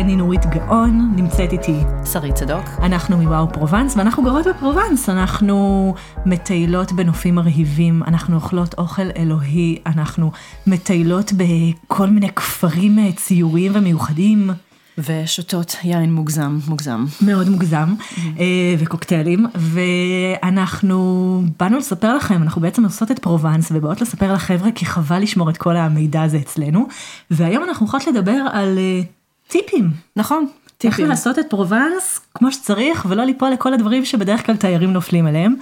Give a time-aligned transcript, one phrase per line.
[0.00, 1.76] אני נורית גאון, נמצאת איתי.
[2.12, 2.64] שרית צדוק.
[2.82, 5.08] אנחנו מוואו פרובנס, ואנחנו גרות בפרובנס.
[5.08, 5.94] אנחנו
[6.26, 10.30] מטיילות בנופים מרהיבים, אנחנו אוכלות אוכל אלוהי, אנחנו
[10.66, 14.50] מטיילות בכל מיני כפרים אה, ציוריים ומיוחדים.
[14.98, 17.04] ושותות יין מוגזם, מוגזם.
[17.20, 17.94] מאוד מוגזם,
[18.38, 24.86] אה, וקוקטיילים, ואנחנו באנו לספר לכם, אנחנו בעצם עושות את פרובנס ובאות לספר לחבר'ה כי
[24.86, 26.86] חבל לשמור את כל המידע הזה אצלנו,
[27.30, 29.00] והיום אנחנו הולכות לדבר על אה,
[29.48, 29.90] טיפים.
[30.16, 30.46] נכון,
[30.84, 31.08] איך טיפים.
[31.08, 35.54] לעשות את פרובנס כמו שצריך ולא ליפול לכל הדברים שבדרך כלל תיירים נופלים עליהם.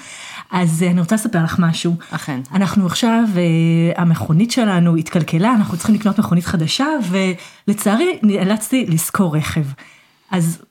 [0.51, 1.95] אז אה, אני רוצה לספר לך משהו.
[2.11, 2.41] אכן.
[2.53, 6.87] אנחנו עכשיו, אה, המכונית שלנו התקלקלה, אנחנו צריכים לקנות מכונית חדשה,
[7.69, 9.65] ולצערי נאלצתי לשכור רכב.
[10.31, 10.63] אז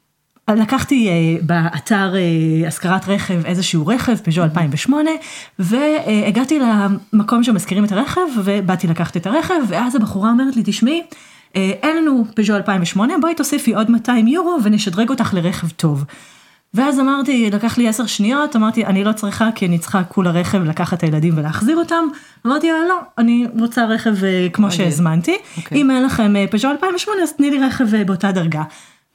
[0.49, 2.13] לקחתי אה, באתר
[2.67, 5.09] השכרת רכב איזשהו רכב, פז'ו 2008,
[5.59, 11.03] והגעתי למקום שמזכירים את הרכב, ובאתי לקחת את הרכב, ואז הבחורה אומרת לי, תשמעי,
[11.55, 16.03] אין לנו פז'ו 2008, בואי תוסיפי עוד 200 יורו ונשדרג אותך לרכב טוב.
[16.73, 20.63] ואז אמרתי, לקח לי עשר שניות, אמרתי, אני לא צריכה כי אני צריכה כולה רכב
[20.63, 22.03] לקחת את הילדים ולהחזיר אותם.
[22.45, 24.71] אמרתי לה, לא, אני רוצה רכב אה, כמו.
[24.71, 25.35] שהזמנתי.
[25.57, 25.81] אוקיי.
[25.81, 28.63] אם אין לכם אה, פז'ו 2008, אז תני לי רכב אה, באותה דרגה.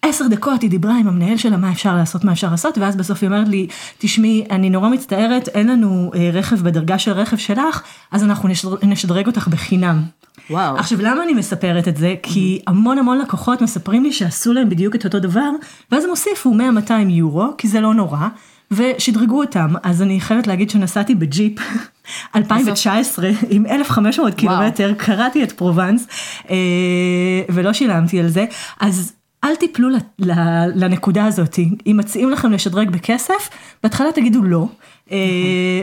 [0.03, 3.23] עשר דקות היא דיברה עם המנהל שלה מה אפשר לעשות, מה אפשר לעשות, ואז בסוף
[3.23, 3.67] היא אומרת לי,
[3.99, 8.77] תשמעי, אני נורא מצטערת, אין לנו אה, רכב בדרגה של רכב שלך, אז אנחנו נשדר-
[8.83, 10.03] נשדרג אותך בחינם.
[10.51, 10.77] וואו.
[10.77, 12.15] עכשיו למה אני מספרת את זה?
[12.23, 15.51] כי המון המון לקוחות מספרים לי שעשו להם בדיוק את אותו דבר,
[15.93, 16.55] ואז הם הוסיפו
[16.89, 18.29] 100-200 יורו, כי זה לא נורא,
[18.71, 19.75] ושדרגו אותם.
[19.83, 21.53] אז אני חייבת להגיד שנסעתי בג'יפ
[22.37, 26.07] 2019 עם 1,500 קילומטר, קרעתי את פרובנס,
[26.51, 26.57] אה,
[27.49, 28.45] ולא שילמתי על זה,
[28.81, 29.13] אז...
[29.45, 29.89] אל תיפלו
[30.75, 33.51] לנקודה הזאת, אם מציעים לכם לשדרג בכסף,
[33.83, 34.67] בהתחלה תגידו לא,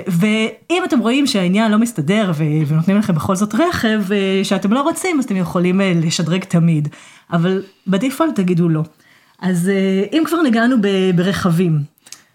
[0.08, 2.32] ואם אתם רואים שהעניין לא מסתדר
[2.68, 6.88] ונותנים לכם בכל זאת רכב אה, שאתם לא רוצים, אז אתם יכולים אה, לשדרג תמיד,
[7.34, 8.84] אבל בדיפולט תגידו לא.
[9.42, 10.76] אז אה, אם כבר נגענו
[11.16, 11.80] ברכבים,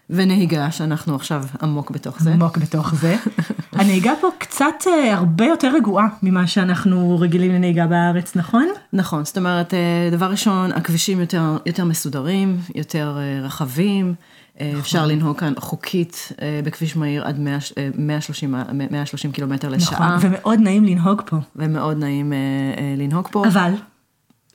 [0.09, 2.33] ונהיגה, שאנחנו עכשיו עמוק בתוך זה.
[2.33, 3.15] עמוק בתוך זה,
[3.79, 8.67] הנהיגה פה קצת אה, הרבה יותר רגועה ממה שאנחנו רגילים לנהיגה בארץ, נכון?
[8.93, 14.13] נכון, זאת אומרת, אה, דבר ראשון, הכבישים יותר, יותר מסודרים, יותר אה, רחבים.
[14.61, 14.79] נכון.
[14.79, 18.55] אפשר לנהוג כאן חוקית אה, בכביש מהיר עד 100, אה, 130,
[18.91, 21.37] 130 קילומטר לשעה, נכון, ומאוד נעים לנהוג פה.
[21.55, 22.37] ומאוד נעים אה,
[22.77, 23.47] אה, לנהוג פה.
[23.47, 23.73] אבל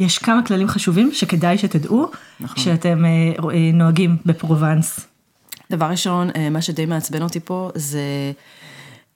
[0.00, 2.10] יש כמה כללים חשובים שכדאי שתדעו
[2.40, 2.64] נכון.
[2.94, 5.00] אה, נוהגים בפרובנס.
[5.70, 8.32] דבר ראשון, מה שדי מעצבן אותי פה זה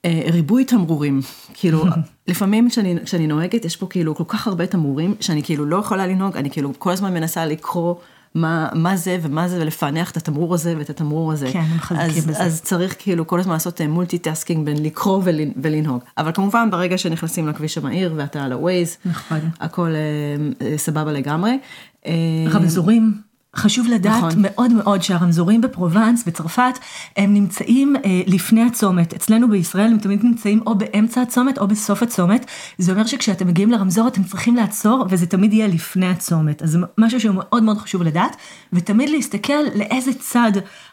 [0.05, 1.21] ריבוי תמרורים.
[1.53, 1.85] כאילו,
[2.27, 6.07] לפעמים כשאני, כשאני נוהגת, יש פה כאילו כל כך הרבה תמרורים, שאני כאילו לא יכולה
[6.07, 7.95] לנהוג, אני כאילו כל הזמן מנסה לקרוא.
[8.35, 11.49] מה, מה זה ומה זה ולפענח את התמרור הזה ואת התמרור הזה.
[11.53, 12.43] כן, הם חזקים בזה.
[12.43, 16.03] אז צריך כאילו כל הזמן לעשות multitasking בין לקרוא ולנ, ולנהוג.
[16.17, 19.39] אבל כמובן ברגע שנכנסים לכביש המהיר ואתה על ה-Waze, נכון.
[19.59, 21.59] הכל אה, אה, סבבה לגמרי.
[22.05, 22.11] אה,
[22.49, 23.32] רמזורים.
[23.55, 24.31] חשוב לדעת נכון.
[24.37, 26.79] מאוד מאוד שהרמזורים בפרובנס, בצרפת,
[27.17, 29.13] הם נמצאים אה, לפני הצומת.
[29.13, 32.45] אצלנו בישראל הם תמיד נמצאים או באמצע הצומת או בסוף הצומת.
[32.77, 36.61] זה אומר שכשאתם מגיעים לרמזור אתם צריכים לעצור, וזה תמיד יהיה לפני הצומת.
[36.61, 38.35] אז זה משהו שהוא מאוד מאוד חשוב לדעת,
[38.73, 40.51] ותמיד להסתכל לאיזה צד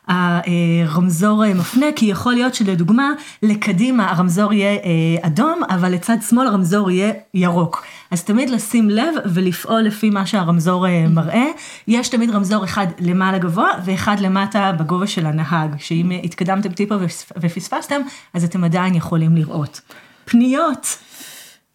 [0.09, 3.13] הרמזור אה, מפנה, כי יכול להיות שלדוגמה,
[3.43, 7.85] לקדימה הרמזור יהיה אה, אדום, אבל לצד שמאל הרמזור יהיה ירוק.
[8.11, 11.45] אז תמיד לשים לב ולפעול לפי מה שהרמזור אה, מראה.
[11.89, 16.95] יש תמיד רמזור אחד למעלה גבוה ואחד למטה בגובה של הנהג, שאם אה, התקדמתם טיפה
[16.95, 18.01] ופס- ופספסתם,
[18.35, 19.81] אז אתם עדיין יכולים לראות.
[20.25, 20.99] פניות.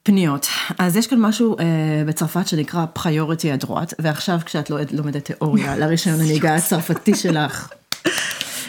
[0.03, 0.47] פניות.
[0.79, 1.63] אז יש כאן משהו אה,
[2.05, 7.69] בצרפת שנקרא priorité à droite, ועכשיו כשאת לומדת תיאוריה לרישיון הנהיגה הצרפתי שלך,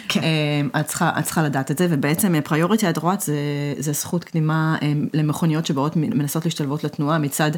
[0.08, 0.20] כן.
[0.22, 3.34] אה, את צריכה, את צריכה לדעת את זה, ובעצם priorité à droite זה,
[3.78, 7.50] זה זכות קדימה אה, למכוניות שבאות מנסות להשתלבות לתנועה מצד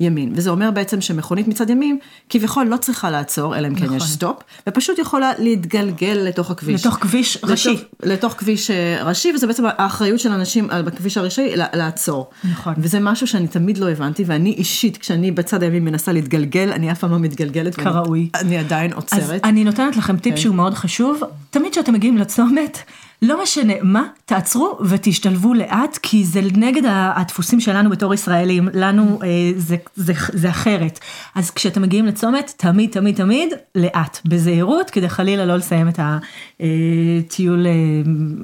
[0.00, 1.98] ימין, וזה אומר בעצם שמכונית מצד ימין
[2.28, 3.96] כביכול לא צריכה לעצור, אלא אם כן נכון.
[3.96, 4.36] יש סטופ,
[4.68, 6.86] ופשוט יכולה להתגלגל לתוך הכביש.
[6.86, 7.70] לתוך כביש ראשי.
[7.70, 12.30] לתוך, לתוך כביש אה, ראשי, וזה בעצם האחריות של אנשים אה, בכביש הראשי לעצור.
[12.44, 12.74] נכון.
[12.78, 16.98] וזה משהו שאני תמיד לא הבנתי, ואני אישית, כשאני בצד הימין מנסה להתגלגל, אני אף
[16.98, 17.74] פעם לא מתגלגלת.
[17.74, 18.28] כראוי.
[18.34, 19.44] אני עדיין אז עוצרת.
[19.44, 21.20] אני נותנת לכם טיפ שהוא מאוד חשוב,
[21.50, 22.78] תמיד כשאתם מגיעים לצומת,
[23.22, 29.28] לא משנה מה, תעצרו ותשתלבו לאט, כי זה נגד הדפוסים שלנו בתור ישראלים, לנו אה,
[29.56, 31.00] זה, זה, זה אחרת.
[31.34, 37.66] אז כשאתם מגיעים לצומת, תמיד, תמיד, תמיד, לאט, בזהירות, כדי חלילה לא לסיים את הטיול
[37.66, 37.72] אה,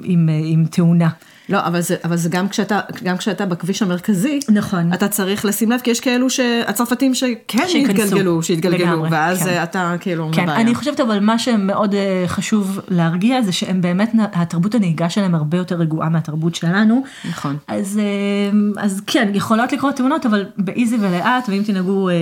[0.03, 1.09] עם, אה, עם תאונה.
[1.51, 4.93] לא, אבל זה, אבל זה גם כשאתה, גם כשאתה בכביש המרכזי, נכון.
[4.93, 8.01] אתה צריך לשים לב, כי יש כאלו שהצרפתים שכן שייכנסו.
[8.01, 9.63] יתגלגלו, שיתגלגלו, לגמרי, ואז כן.
[9.63, 10.61] אתה כאילו כן, בבעיה.
[10.61, 15.57] אני חושבת אבל מה שמאוד אה, חשוב להרגיע זה שהם באמת, התרבות הנהיגה שלהם הרבה
[15.57, 17.03] יותר רגועה מהתרבות שלנו.
[17.29, 17.57] נכון.
[17.67, 22.15] אז, אה, אז כן, יכולות לקרות תאונות, אבל באיזי ולאט, ואם תנהגו אה,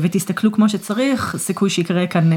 [0.00, 2.30] ותסתכלו כמו שצריך, סיכוי שיקרה כאן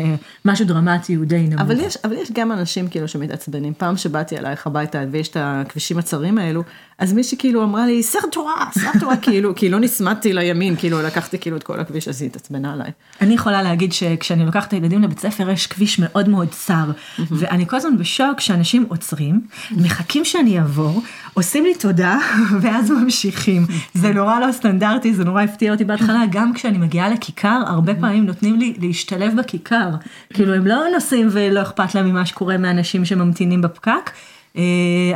[0.46, 1.62] משהו דרמטי הוא די נמוך.
[1.62, 3.74] אבל יש, אבל יש גם אנשים כאילו שמתעצבנים.
[3.78, 6.64] פעם שבאתי אלייך הביתה ויש את הכבישים הצרים האלו,
[7.00, 11.58] אז מישהי כאילו אמרה לי, סרטורה, סרטורה, כאילו, כי לא נסמדתי לימין, כאילו לקחתי כאילו
[11.58, 12.92] את כל הכביש, אז היא התעצבנה עליי.
[13.22, 17.68] אני יכולה להגיד שכשאני לוקחת את הילדים לבית ספר יש כביש מאוד מאוד צר, ואני
[17.68, 19.42] כל הזמן בשוק שאנשים עוצרים,
[19.72, 21.02] מחכים שאני אעבור,
[21.34, 22.18] עושים לי תודה,
[22.62, 23.66] ואז ממשיכים.
[23.94, 28.26] זה נורא לא סטנדרטי, זה נורא הפתיע אותי בהתחלה, גם כשאני מגיעה לכיכר, הרבה פעמים
[28.26, 29.90] נותנים לי להשתלב בכיכר.
[30.34, 34.12] כאילו הם לא נוסעים ולא אכפת להם ממה שקורה מאנשים שממתינים בפקק.
[34.58, 34.64] אה,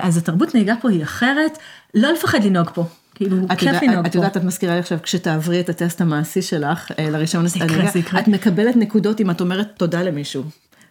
[0.01, 1.57] אז התרבות נהיגה פה היא אחרת,
[1.93, 2.85] לא לפחד לנהוג פה.
[3.15, 4.17] כאילו, את כיף לנהוג את פה.
[4.17, 7.09] יודעת, את מזכירה לי עכשיו, כשתעברי את הטסט המעשי שלך אה,
[7.95, 8.19] יקרה.
[8.19, 10.43] את מקבלת נקודות אם את אומרת תודה למישהו.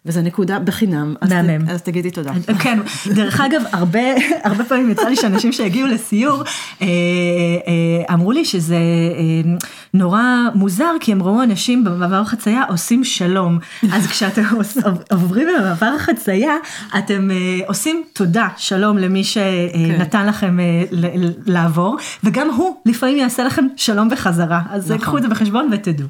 [0.06, 1.14] וזו נקודה בחינם.
[1.20, 1.68] אז ת- מהמם.
[1.68, 2.32] אז תגידי תודה.
[2.62, 2.78] כן,
[3.14, 4.00] דרך אגב, הרבה,
[4.44, 6.42] הרבה פעמים יצא לי שאנשים שהגיעו לסיור,
[6.82, 9.52] אה, אה, אמרו לי שזה אה,
[9.94, 10.22] נורא
[10.54, 13.58] מוזר, כי הם ראו אנשים במעבר חצייה עושים שלום.
[13.92, 14.42] אז כשאתם
[15.12, 16.54] עוברים במעבר חצייה,
[16.98, 17.36] אתם אה,
[17.66, 23.64] עושים תודה, שלום למי שנתן לכם אה, ל- ל- לעבור, וגם הוא לפעמים יעשה לכם
[23.76, 24.60] שלום בחזרה.
[24.70, 24.98] אז נכון.
[25.04, 26.08] קחו את זה בחשבון ותדעו.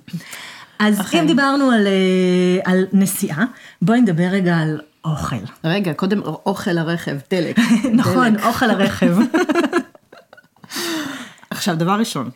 [0.81, 1.19] אז אכן.
[1.19, 3.45] אם דיברנו על, אה, על נסיעה,
[3.83, 5.37] בואי נדבר רגע על אוכל.
[5.65, 7.59] רגע, קודם אוכל הרכב, דלק.
[7.93, 8.45] נכון, דלק.
[8.45, 9.17] אוכל הרכב.
[11.51, 12.31] עכשיו, דבר ראשון,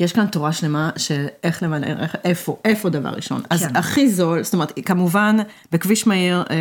[0.00, 3.42] יש כאן תורה שלמה של איך רכב, איפה, איפה דבר ראשון.
[3.50, 3.76] אז כן.
[3.76, 5.36] הכי זול, זאת אומרת, כמובן,
[5.72, 6.56] בכביש מהיר, אה,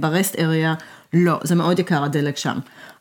[0.00, 0.74] ב rest area,
[1.12, 2.58] לא, זה מאוד יקר הדלק שם.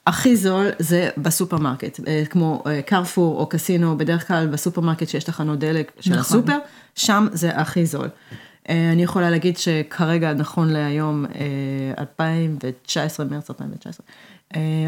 [0.08, 5.60] הכי זול זה בסופרמרקט, אה, כמו אה, קרפור או קסינו, בדרך כלל בסופרמרקט שיש תחנות
[5.60, 6.22] דלק של נכון.
[6.22, 6.58] הסופר,
[6.96, 8.10] שם זה הכי זול.
[8.70, 14.14] אה, אני יכולה להגיד שכרגע, נכון להיום, אה, 2019, מרץ 2019, אה,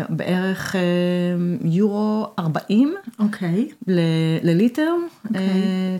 [0.09, 0.81] בערך אה,
[1.63, 3.69] יורו 40 אוקיי.
[4.43, 4.91] לליטר,
[5.35, 5.41] אה,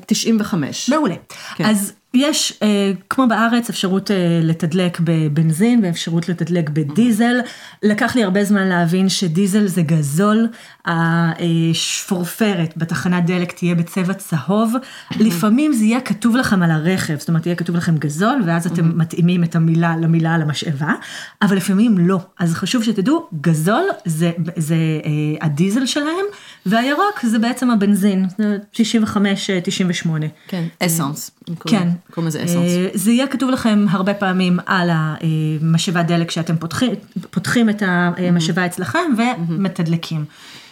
[0.06, 0.90] 95.
[0.90, 1.16] מעולה.
[1.56, 1.66] כן.
[1.66, 7.36] אז יש, אה, כמו בארץ, אפשרות אה, לתדלק בבנזין ואפשרות לתדלק בדיזל.
[7.84, 10.48] לקח לי הרבה זמן להבין שדיזל זה גזול,
[10.86, 14.74] השפורפרת בתחנת דלק תהיה בצבע צהוב.
[15.20, 18.98] לפעמים זה יהיה כתוב לכם על הרכב, זאת אומרת, יהיה כתוב לכם גזול, ואז אתם
[18.98, 20.94] מתאימים את המילה למילה על המשאבה,
[21.42, 22.20] אבל לפעמים לא.
[22.40, 26.26] אז חשוב שתדעו, גזול זה, זה אה, הדיזל שלהם,
[26.66, 30.10] והירוק זה בעצם הבנזין, זה 95-98.
[30.48, 31.32] כן, אסנס.
[31.66, 31.90] כן.
[32.12, 32.72] קוראים לזה אסנס.
[32.72, 36.92] אה, זה יהיה כתוב לכם הרבה פעמים על המשאבת דלק שאתם פותחים,
[37.30, 40.26] פותחים את המשאבה אצלכם ומתדלקים.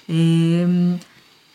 [0.09, 0.15] אה,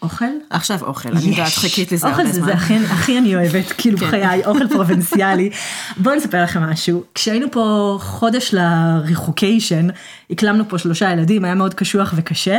[0.02, 0.24] אוכל?
[0.50, 1.48] עכשיו אוכל, אני יודעת.
[1.48, 2.46] חיכית לזה אוכל הרבה זמן.
[2.46, 4.06] זה הכי, הכי אני אוהבת, כאילו כן.
[4.06, 5.50] בחיי, אוכל פרובינציאלי.
[6.02, 7.04] בואו נספר לכם משהו.
[7.14, 9.88] כשהיינו פה חודש לריחוקיישן,
[10.30, 12.58] אקלמנו פה שלושה ילדים, היה מאוד קשוח וקשה,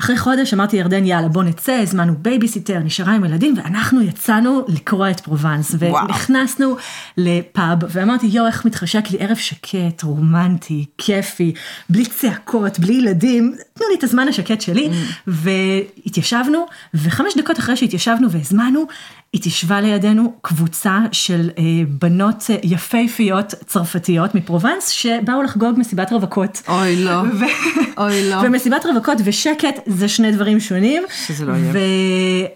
[0.00, 5.08] ואחרי חודש אמרתי ירדן, יאללה, בוא נצא, הזמנו בייביסיטר, נשארה עם ילדים, ואנחנו יצאנו לקרוע
[5.10, 6.04] את פרובנס, וואו.
[6.04, 6.76] ונכנסנו
[7.16, 11.52] לפאב, ואמרתי, יואו, איך מתחשק לי ערב שקט, רומנטי, כיפי,
[11.90, 14.88] בלי צעקות, בלי ילדים, תנו לי את הזמן השקט שלי,
[15.26, 18.86] והתיישבנו, וחמש דקות אחרי שהתיישבנו והזמנו,
[19.34, 26.62] התיישבה לידינו קבוצה של אה, בנות יפהפיות צרפתיות מפרובנס, שבאו לחגוג מסיבת רווקות.
[26.68, 27.22] אוי, לא.
[27.98, 28.36] אוי, לא.
[28.44, 31.02] ומסיבת רווקות ושקט זה שני דברים שונים.
[31.26, 31.72] שזה לא יהיה.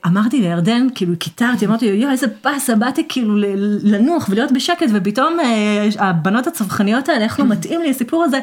[0.04, 3.36] ואמרתי לירדן, כאילו קיטרתי, אמרתי לו, יואו, איזה באסה, באתי כאילו
[3.82, 8.40] לנוח ולהיות בשקט, ופתאום אה, הבנות הצווחניות האלה, איך לא מתאים לי הסיפור הזה.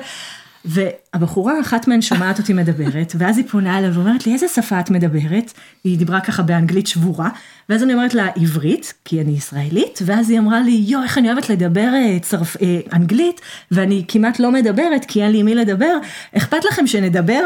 [0.66, 4.90] והבחורה, אחת מהן שומעת אותי מדברת, ואז היא פונה אליי ואומרת לי, איזה שפה את
[4.90, 5.54] מדברת?
[5.84, 7.30] היא דיברה ככה באנגלית שבורה,
[7.70, 11.32] ואז אני אומרת לה, עברית, כי אני ישראלית, ואז היא אמרה לי, יואו, איך אני
[11.32, 12.58] אוהבת לדבר אה, צרפ...
[12.62, 13.42] אה, אנגלית,
[13.72, 15.98] ואני כמעט לא מדברת, כי אין לי עם מי לדבר,
[16.38, 17.42] אכפת לכם שנדבר?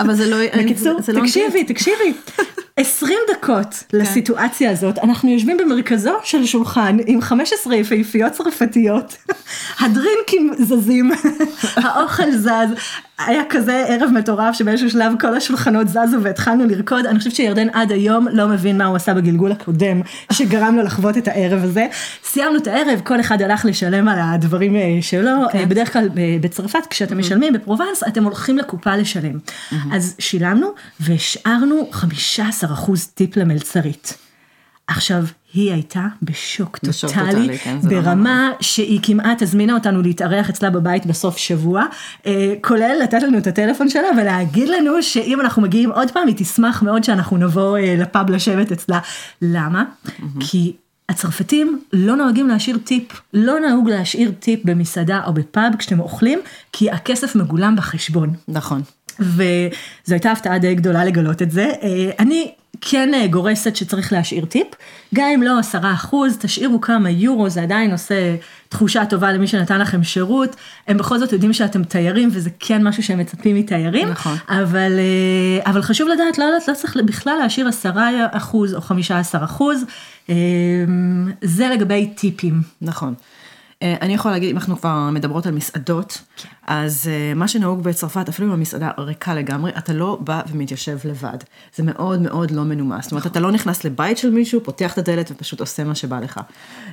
[0.00, 0.36] אבל זה לא...
[0.58, 1.64] בקיצור, זה לא תקשיבי.
[1.64, 2.12] תקשיבי.
[2.78, 9.16] 20 דקות לסיטואציה הזאת, אנחנו יושבים במרכזו של שולחן עם 15 יפהפיות צרפתיות,
[9.80, 11.10] הדרינקים זזים,
[11.84, 12.48] האוכל זז,
[13.18, 17.92] היה כזה ערב מטורף שבאיזשהו שלב כל השולחנות זזו והתחלנו לרקוד, אני חושבת שירדן עד
[17.92, 20.00] היום לא מבין מה הוא עשה בגלגול הקודם,
[20.32, 21.86] שגרם לו לחוות את הערב הזה.
[22.24, 25.60] סיימנו את הערב, כל אחד הלך לשלם על הדברים אה, שלו, אוקיי.
[25.60, 29.38] אה, בדרך כלל אה, בצרפת כשאתם משלמים בפרובנס אתם הולכים לקופה לשלם.
[29.92, 30.68] אז שילמנו
[31.00, 32.04] והשארנו 15%
[33.14, 34.18] טיפ למלצרית.
[34.86, 40.70] עכשיו, היא הייתה בשוק טוטאלי, טוטאלי, כן, לא ברמה שהיא כמעט הזמינה אותנו להתארח אצלה
[40.70, 41.84] בבית בסוף שבוע,
[42.26, 46.34] אה, כולל לתת לנו את הטלפון שלה ולהגיד לנו שאם אנחנו מגיעים עוד פעם, היא
[46.38, 48.98] תשמח מאוד שאנחנו נבוא אה, לפאב לשבת אצלה.
[49.42, 49.84] למה?
[50.40, 50.72] כי
[51.08, 56.40] הצרפתים לא נוהגים להשאיר טיפ, לא נהוג להשאיר טיפ במסעדה או בפאב כשאתם אוכלים,
[56.72, 58.34] כי הכסף מגולם בחשבון.
[58.48, 58.82] נכון.
[59.20, 59.44] וזו
[60.10, 61.72] הייתה הפתעה די גדולה לגלות את זה.
[61.82, 64.66] אה, אני כן אה, גורסת שצריך להשאיר טיפ,
[65.14, 68.36] גם אם לא עשרה אחוז, תשאירו כמה יורו, זה עדיין עושה
[68.68, 70.56] תחושה טובה למי שנתן לכם שירות.
[70.88, 74.08] הם בכל זאת יודעים שאתם תיירים, וזה כן משהו שהם מצפים מתיירים.
[74.08, 74.36] נכון.
[74.48, 79.18] אבל, אה, אבל חשוב לדעת, לא יודעת, לא צריך בכלל להשאיר עשרה אחוז או חמישה
[79.18, 79.84] עשר אחוז.
[81.42, 82.62] זה לגבי טיפים.
[82.82, 83.14] נכון.
[83.82, 86.48] אה, אני יכולה להגיד, אם אנחנו כבר מדברות על מסעדות, כן.
[86.66, 91.38] אז אה, מה שנהוג בצרפת, אפילו אם המסעדה ריקה לגמרי, אתה לא בא ומתיישב לבד.
[91.76, 93.04] זה מאוד מאוד לא מנומס.
[93.04, 96.20] זאת אומרת, אתה לא נכנס לבית של מישהו, פותח את הדלת ופשוט עושה מה שבא
[96.20, 96.40] לך.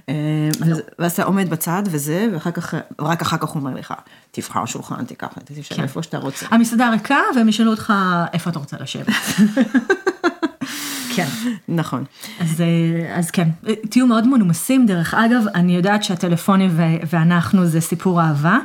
[0.10, 0.14] אה,
[0.60, 3.94] ואז- ואז אתה עומד בצד וזה, ואחר כך, רק אחר כך הוא אומר לך,
[4.32, 5.84] תבחר שולחן, תיקח, תשב כן.
[5.84, 6.46] איפה שאתה רוצה.
[6.52, 7.94] המסעדה ריקה, והם ישאלו אותך
[8.34, 9.08] איפה אתה רוצה לשבת.
[11.16, 11.28] כן.
[11.68, 12.04] נכון.
[12.40, 13.50] אז, אה, אז כן,
[13.90, 18.58] תהיו מאוד מנומסים, דרך אגב, אני יודעת שהטלפונים ו- ואנחנו זה סיפור אהבה.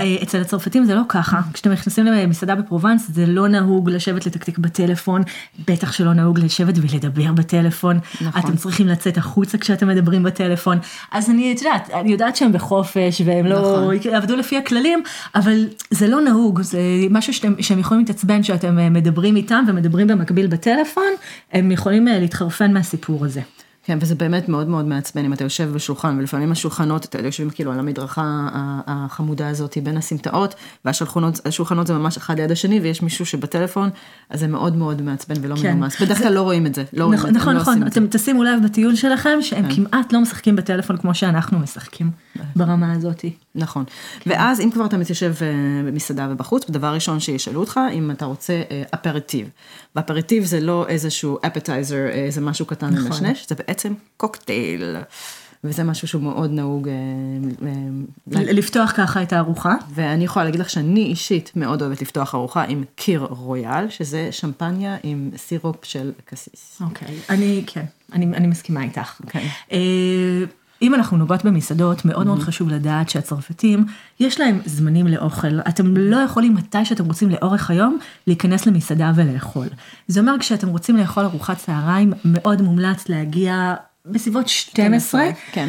[0.00, 4.58] אה, אצל הצרפתים זה לא ככה, כשאתם נכנסים למסעדה בפרובנס זה לא נהוג לשבת לתקתק
[4.58, 5.22] בטלפון,
[5.68, 7.98] בטח שלא נהוג לשבת ולדבר בטלפון.
[8.20, 8.42] נכון.
[8.42, 10.78] אתם צריכים לצאת החוצה כשאתם מדברים בטלפון.
[11.12, 14.14] אז אני, את יודעת, אני יודעת שהם בחופש והם לא נכון.
[14.14, 15.02] עבדו לפי הכללים,
[15.34, 16.80] אבל זה לא נהוג, זה
[17.10, 21.12] משהו שאתם, שהם יכולים להתעצבן שאתם אה, מדברים איתם ומדברים במקביל בטלפון,
[21.52, 23.40] הם יכולים אה, להתחרפן מהסיפור הזה.
[23.84, 27.72] כן, וזה באמת מאוד מאוד מעצבן אם אתה יושב בשולחן, ולפעמים השולחנות, אתה יושבים כאילו
[27.72, 28.48] על המדרכה
[28.86, 30.54] החמודה הזאת בין הסמטאות,
[30.84, 33.90] והשולחנות השולחנות זה ממש אחד ליד השני, ויש מישהו שבטלפון,
[34.30, 35.76] אז זה מאוד מאוד מעצבן ולא כן.
[35.76, 36.02] מנומס.
[36.02, 38.00] בדרך כלל לא רואים את זה, לא רואים, נכון, נכון, לא נכון, את זה.
[38.00, 38.04] כן.
[38.04, 42.10] אתם תשימו לב בטיול שלכם שהם כמעט לא משחקים בטלפון כמו שאנחנו משחקים
[42.56, 43.24] ברמה הזאת.
[43.54, 43.84] נכון.
[44.26, 45.46] ואז אם כבר אתה מתיישב אה,
[45.86, 49.48] במסעדה ובחוץ, דבר ראשון שישאלו אותך, אם אתה רוצה אה, אפריטיב.
[49.96, 53.04] ואפריטיב זה לא איזשהו appetizer, איזה משהו קטן נכון.
[53.04, 54.96] מנשנש, זה בעצם קוקטייל.
[55.64, 56.94] וזה משהו שהוא מאוד נהוג אה,
[57.66, 59.74] אה, לפתוח ככה את הארוחה.
[59.94, 64.96] ואני יכולה להגיד לך שאני אישית מאוד אוהבת לפתוח ארוחה עם kir royal, שזה שמפניה
[65.02, 66.82] עם סירופ של cassis.
[66.84, 69.20] אוקיי, אני, כן, אני, אני מסכימה איתך.
[69.26, 69.46] כן.
[70.82, 73.84] אם אנחנו נוגעות במסעדות, מאוד מאוד חשוב לדעת שהצרפתים,
[74.20, 75.60] יש להם זמנים לאוכל.
[75.68, 79.66] אתם לא יכולים מתי שאתם רוצים לאורך היום להיכנס למסעדה ולאכול.
[80.08, 83.74] זה אומר כשאתם רוצים לאכול ארוחת צהריים, מאוד מומלץ להגיע
[84.06, 85.22] בסביבות 12,
[85.52, 85.68] כן.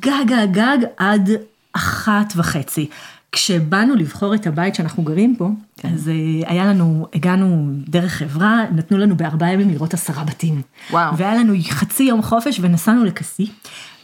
[0.00, 1.30] גג גג גג עד
[1.72, 2.88] אחת וחצי.
[3.32, 5.88] כשבאנו לבחור את הבית שאנחנו גרים בו, כן.
[5.88, 10.62] אז אה, היה לנו, הגענו דרך חברה, נתנו לנו בארבעה ימים לראות עשרה בתים.
[10.90, 11.16] וואו.
[11.16, 13.46] והיה לנו חצי יום חופש ונסענו לכסי,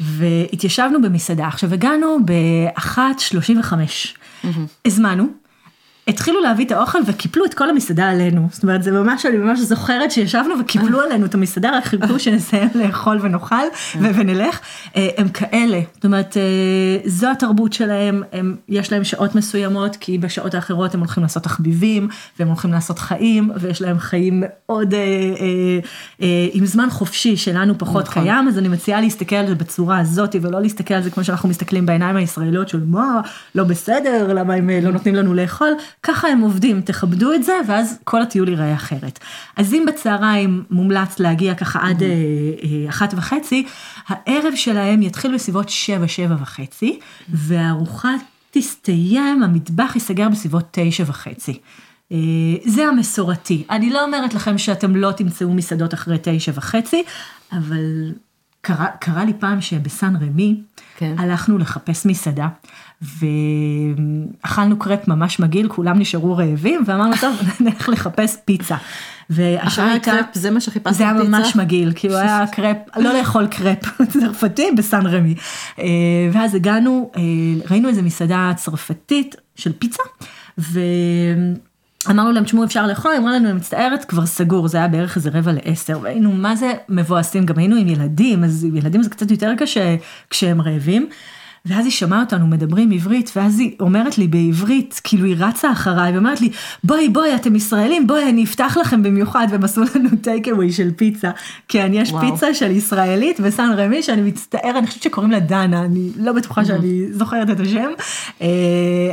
[0.00, 1.46] והתיישבנו במסעדה.
[1.46, 4.16] עכשיו הגענו באחת שלושים וחמש.
[4.84, 5.26] הזמנו.
[6.08, 8.48] התחילו להביא את האוכל וקיפלו את כל המסעדה עלינו.
[8.50, 12.68] זאת אומרת, זה ממש, אני ממש זוכרת שישבנו וקיפלו עלינו את המסעדה, רק חיכו שנסיים
[12.74, 13.54] לאכול ונאכל
[14.00, 14.60] ו- ונלך.
[14.96, 20.18] אה, הם כאלה, זאת אומרת, אה, זו התרבות שלהם, הם, יש להם שעות מסוימות, כי
[20.18, 25.00] בשעות האחרות הם הולכים לעשות תחביבים, והם הולכים לעשות חיים, ויש להם חיים מאוד, אה,
[25.00, 25.78] אה,
[26.22, 28.22] אה, עם זמן חופשי שלנו פחות נכון.
[28.22, 31.48] קיים, אז אני מציעה להסתכל על זה בצורה הזאת, ולא להסתכל על זה כמו שאנחנו
[31.48, 33.20] מסתכלים בעיניים הישראליות של מה,
[33.54, 35.72] לא בסדר, למה הם אה, לא נותנים לנו לאכול,
[36.02, 39.18] ככה הם עובדים, תכבדו את זה, ואז כל הטיול ייראה אחרת.
[39.56, 43.66] אז אם בצהריים מומלץ להגיע ככה עד אה, אה, אחת וחצי,
[44.08, 48.14] הערב שלהם יתחיל בסביבות שבע, שבע וחצי, והארוחה
[48.50, 51.58] תסתיים, המטבח ייסגר בסביבות תשע וחצי.
[52.12, 52.16] אה,
[52.64, 53.64] זה המסורתי.
[53.70, 57.02] אני לא אומרת לכם שאתם לא תמצאו מסעדות אחרי תשע וחצי,
[57.52, 58.12] אבל
[58.60, 60.60] קרה, קרה לי פעם שבסן רמי,
[60.96, 61.14] כן.
[61.18, 62.48] הלכנו לחפש מסעדה,
[63.02, 68.76] ואכלנו קרפ ממש מגעיל, כולם נשארו רעבים, ואמרנו, טוב, נלך לחפש פיצה.
[69.30, 70.12] והשעה אחרי הייתה...
[70.12, 71.28] הקרפ, זה מה שחיפשת זה היה פיצה?
[71.28, 73.78] ממש מגעיל, כאילו היה קרפ, לא לאכול קרפ
[74.12, 75.34] צרפתי בסן רמי.
[75.78, 75.84] אה,
[76.32, 77.22] ואז הגענו, אה,
[77.70, 80.02] ראינו איזה מסעדה צרפתית של פיצה,
[82.06, 83.12] ואמרנו להם, תשמעו, אפשר לאכול?
[83.18, 86.72] אמרה לנו, אני מצטערת, כבר סגור, זה היה בערך איזה רבע לעשר, והיינו, מה זה
[86.88, 89.96] מבואסים, גם היינו עם ילדים, אז עם ילדים זה קצת יותר קשה
[90.30, 91.08] כשהם רעבים.
[91.66, 96.12] ואז היא שמעה אותנו מדברים עברית, ואז היא אומרת לי בעברית, כאילו היא רצה אחריי,
[96.12, 96.50] ואומרת לי,
[96.84, 100.90] בואי בואי, אתם ישראלים, בואי, אני אפתח לכם במיוחד, והם עשו לנו טייק אווי של
[100.96, 101.30] פיצה.
[101.68, 102.32] כן, יש וואו.
[102.32, 106.64] פיצה של ישראלית בסן רמי, שאני מצטערת, אני חושבת שקוראים לה דנה, אני לא בטוחה
[106.64, 107.90] שאני זוכרת את השם,
[108.42, 108.48] אה,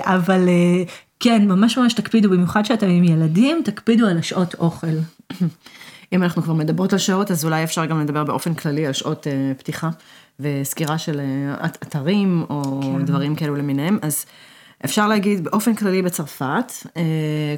[0.03, 0.83] אבל אה,
[1.19, 4.87] כן, ממש ממש תקפידו, במיוחד שאתם עם ילדים, תקפידו על השעות אוכל.
[6.13, 9.27] אם אנחנו כבר מדברות על שעות, אז אולי אפשר גם לדבר באופן כללי על שעות
[9.27, 9.89] אה, פתיחה
[10.39, 13.05] וסקירה של אה, את- אתרים או כן.
[13.05, 13.97] דברים כאלו למיניהם.
[14.01, 14.25] אז
[14.85, 17.01] אפשר להגיד באופן כללי בצרפת, אה,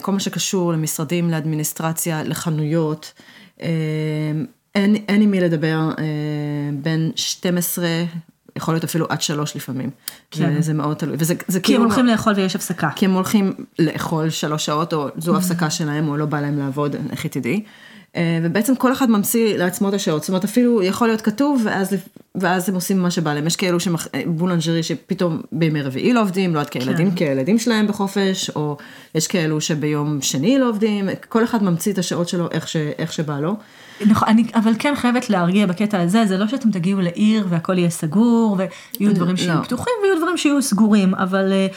[0.02, 3.14] כל מה שקשור למשרדים, לאדמיניסטרציה, לחנויות,
[3.62, 3.68] אה,
[4.76, 6.04] אין, אין עם מי לדבר אה,
[6.82, 7.86] בין 12,
[8.58, 9.90] יכול להיות אפילו עד 3 לפעמים.
[10.32, 10.62] כן.
[10.62, 11.16] זה, מאוד תלוי.
[11.20, 11.84] וזה זה כי הם כאילו...
[11.84, 12.90] הולכים לאכול ויש הפסקה.
[12.96, 16.96] כי הם הולכים לאכול שלוש שעות, או זו הפסקה שלהם, או לא בא להם לעבוד,
[17.12, 17.64] איך היא תדעי.
[18.16, 21.96] אה, ובעצם כל אחד ממציא לעצמו את השעות, זאת אומרת אפילו יכול להיות כתוב, ואז,
[22.36, 23.48] ואז הם עושים מה שבא להם.
[23.48, 24.08] יש כאלו שמח...
[24.16, 28.78] אה, בולנג'רי שפתאום בימי רביעי לא עובדים, לא עד כילדים, כי הילדים שלהם בחופש, או
[29.16, 32.76] יש כאלו שביום שני לא עובדים, כל אחד ממציא את השעות שלו איך, ש...
[32.76, 33.56] איך שבא לו.
[34.06, 37.90] נכון, אני אבל כן חייבת להרגיע בקטע הזה, זה לא שאתם תגיעו לעיר והכל יהיה
[37.90, 38.58] סגור,
[39.00, 39.64] ויהיו דברים שיהיו לא.
[39.64, 41.68] פתוחים ויהיו דברים שיהיו סגורים, אבל אה,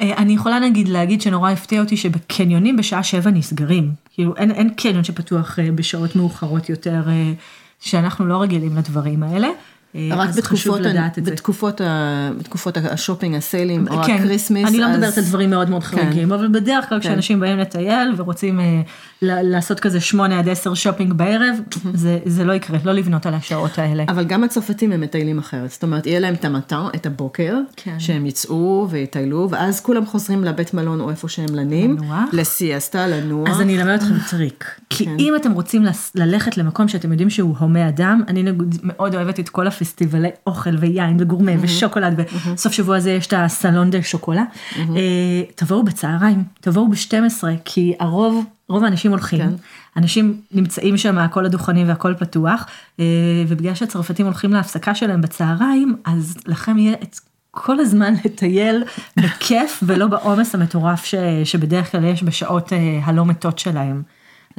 [0.00, 3.92] אה, אני יכולה נגיד להגיד שנורא הפתיע אותי שבקניונים בשעה שבע נסגרים.
[4.14, 7.32] כאילו אין, אין קניון שפתוח אה, בשעות מאוחרות יותר, אה,
[7.80, 9.48] שאנחנו לא רגילים לדברים האלה.
[9.94, 10.80] אה, רק בתקופות.
[10.80, 11.24] לדעת את.
[11.24, 12.30] בתקופות, ה...
[12.38, 14.68] בתקופות השופינג, הסיילים, או כן, ה Christmas.
[14.68, 18.14] אני לא אז- מדברת על דברים מאוד מאוד חריגים, אבל בדרך כלל כשאנשים באים לטייל
[18.16, 18.80] ורוצים אה,
[19.22, 21.56] לעשות כזה שמונה עד עשר שופינג בערב,
[21.94, 24.04] זה- זה לא יקרה, לא לבנות על השעות האלה.
[24.08, 27.56] אבל גם הצרפתים הם מטיילים אחרת, זאת אומרת, יהיה להם את ה matin, את הבוקר,
[27.76, 27.94] כן.
[28.00, 28.58] שהם יצאו
[28.90, 32.18] ויטיילו, ואז כולם חוזרים לבית מלון או איפה שהם לנים, לנוח.
[32.32, 33.48] לסיאסטה, לנוח.
[33.50, 34.64] אז אני אלמד אתכם טריק.
[34.90, 35.16] כי כן.
[35.18, 39.48] אם אתם רוצים ללכת למקום שאתם יודעים שהוא הומה אדם, אני נגיד מאוד אוהבת את
[39.48, 42.20] כל הפסטיבלי אוכל ויין וגורמה ושוקולד,
[42.54, 44.44] בסוף שבוע הזה יש את הסלון דה שוקולה.
[44.76, 49.38] אה, תבואו בצהריים, תבואו ב-12, כי הרוב, רוב האנשים הולכים.
[49.38, 49.54] כן.
[49.96, 52.66] אנשים נמצאים שם, כל הדוכנים והכל פתוח,
[53.00, 53.04] אה,
[53.48, 57.20] ובגלל שהצרפתים הולכים להפסקה שלהם בצהריים, אז לכם יהיה את
[57.50, 58.84] כל הזמן לטייל
[59.16, 64.02] בכיף ולא בעומס המטורף ש, שבדרך כלל יש בשעות אה, הלא מתות שלהם.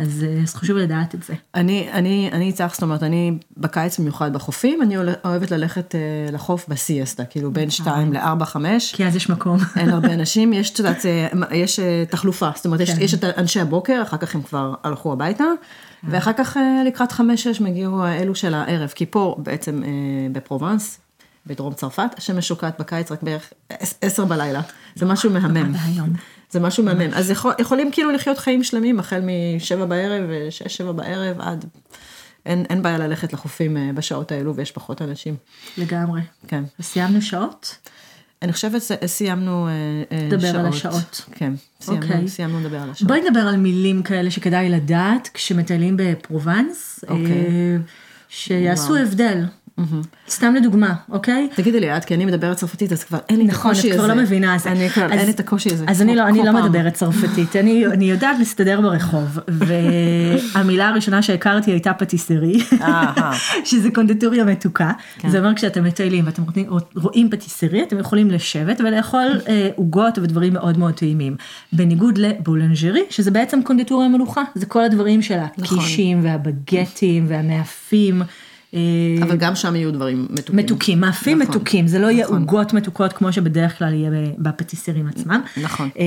[0.01, 1.33] אז, אה, אז חשוב לדעת את זה.
[1.55, 5.99] אני, אני, אני איתך, זאת אומרת, אני בקיץ במיוחד בחופים, אני אוהבת ללכת אה,
[6.31, 8.95] לחוף בסיאסטה, כאילו בין 2 ל-4, 5.
[8.95, 9.57] כי אז יש מקום.
[9.75, 13.01] אין הרבה אנשים, יש, את יודעת, אה, יש אה, תחלופה, זאת אומרת, יש, כן.
[13.01, 15.45] יש את אנשי הבוקר, אחר כך הם כבר הלכו הביתה,
[16.03, 19.83] ואחר כך לקראת חמש-שש מגיעו אלו של הערב, כי פה בעצם
[20.31, 20.99] בפרובנס,
[21.47, 24.61] בדרום צרפת, השמש שוקעת בקיץ רק בערך עש- עשר בלילה,
[24.95, 25.73] זה משהו מהמם.
[26.51, 27.13] זה משהו מהמם.
[27.13, 29.21] אז יכול, יכולים כאילו לחיות חיים שלמים, החל
[29.55, 31.65] משבע בערב, שש, שבע בערב, עד...
[32.45, 35.35] אין, אין בעיה ללכת לחופים אה, בשעות האלו ויש פחות אנשים.
[35.77, 36.21] לגמרי.
[36.47, 36.63] כן.
[36.79, 37.77] וסיימנו שעות?
[38.41, 39.71] אני חושבת שסיימנו אה,
[40.11, 40.55] אה, לדבר שעות.
[40.55, 41.21] על השעות.
[41.31, 42.27] כן, סיימנו, אוקיי.
[42.27, 43.07] סיימנו לדבר על השעות.
[43.07, 47.25] בואי נדבר על מילים כאלה שכדאי לדעת כשמטיילים בפרובנס, אוקיי.
[47.25, 47.77] אה,
[48.29, 49.03] שיעשו וואו.
[49.03, 49.43] הבדל.
[50.29, 51.49] סתם לדוגמה, אוקיי?
[51.55, 53.93] תגידי לי, את, כי אני מדברת צרפתית, אז כבר אין לי את נכון, הקושי את
[53.93, 54.03] הזה.
[54.03, 54.71] כבר לא מבינה את זה.
[54.71, 55.85] אני כבר, אז- אין לי את הקושי הזה.
[55.87, 56.51] אז אני לא, אני לא.
[56.53, 62.59] מדברת צרפתית, אני, אני יודעת להסתדר ברחוב, והמילה הראשונה שהכרתי הייתה פטיסרי.
[63.65, 64.91] שזה קונדיטוריה מתוקה,
[65.27, 70.53] זה אומר כשאתם מטיילים ואתם רואים, רואים פטיסרי, אתם יכולים לשבת ולאכול אה, עוגות ודברים
[70.53, 71.35] מאוד מאוד טעימים.
[71.73, 78.21] בניגוד לבולנג'רי, שזה בעצם קונדיטוריה מלוכה, זה כל הדברים של הקישים והבגטים והמאפים.
[78.73, 78.79] אה,
[79.21, 80.55] אבל גם שם יהיו דברים מתוקים.
[80.55, 81.55] מתוקים, מאפים נכון.
[81.55, 82.41] מתוקים, זה לא יהיה נכון.
[82.41, 85.41] עוגות מתוקות כמו שבדרך כלל יהיה בפטיסרים עצמם.
[85.61, 85.89] נכון.
[85.99, 86.05] אה,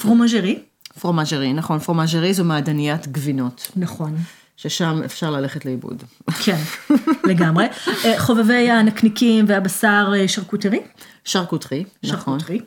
[0.00, 0.58] פרומז'רי,
[1.00, 4.16] פרומאז'רי, נכון, פרומאז'רי זו מעדניית גבינות, נכון,
[4.56, 6.02] ששם אפשר ללכת לאיבוד.
[6.44, 6.58] כן,
[7.30, 7.66] לגמרי.
[8.04, 10.80] אה, חובבי הנקניקים והבשר שרקוטרי,
[11.24, 12.38] שרקוטרי, נכון.
[12.38, 12.60] שרקוטרי.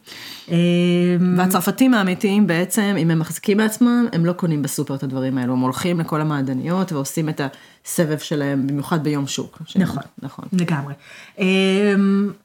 [1.38, 5.60] והצרפתים האמיתיים בעצם, אם הם מחזיקים מעצמם, הם לא קונים בסופר את הדברים האלו, הם
[5.60, 7.42] הולכים לכל המעדניות ועושים את
[7.86, 9.62] הסבב שלהם, במיוחד ביום שוק.
[9.76, 10.04] נכון.
[10.22, 10.46] נכון.
[10.54, 10.94] לגמרי.
[11.40, 11.46] אה,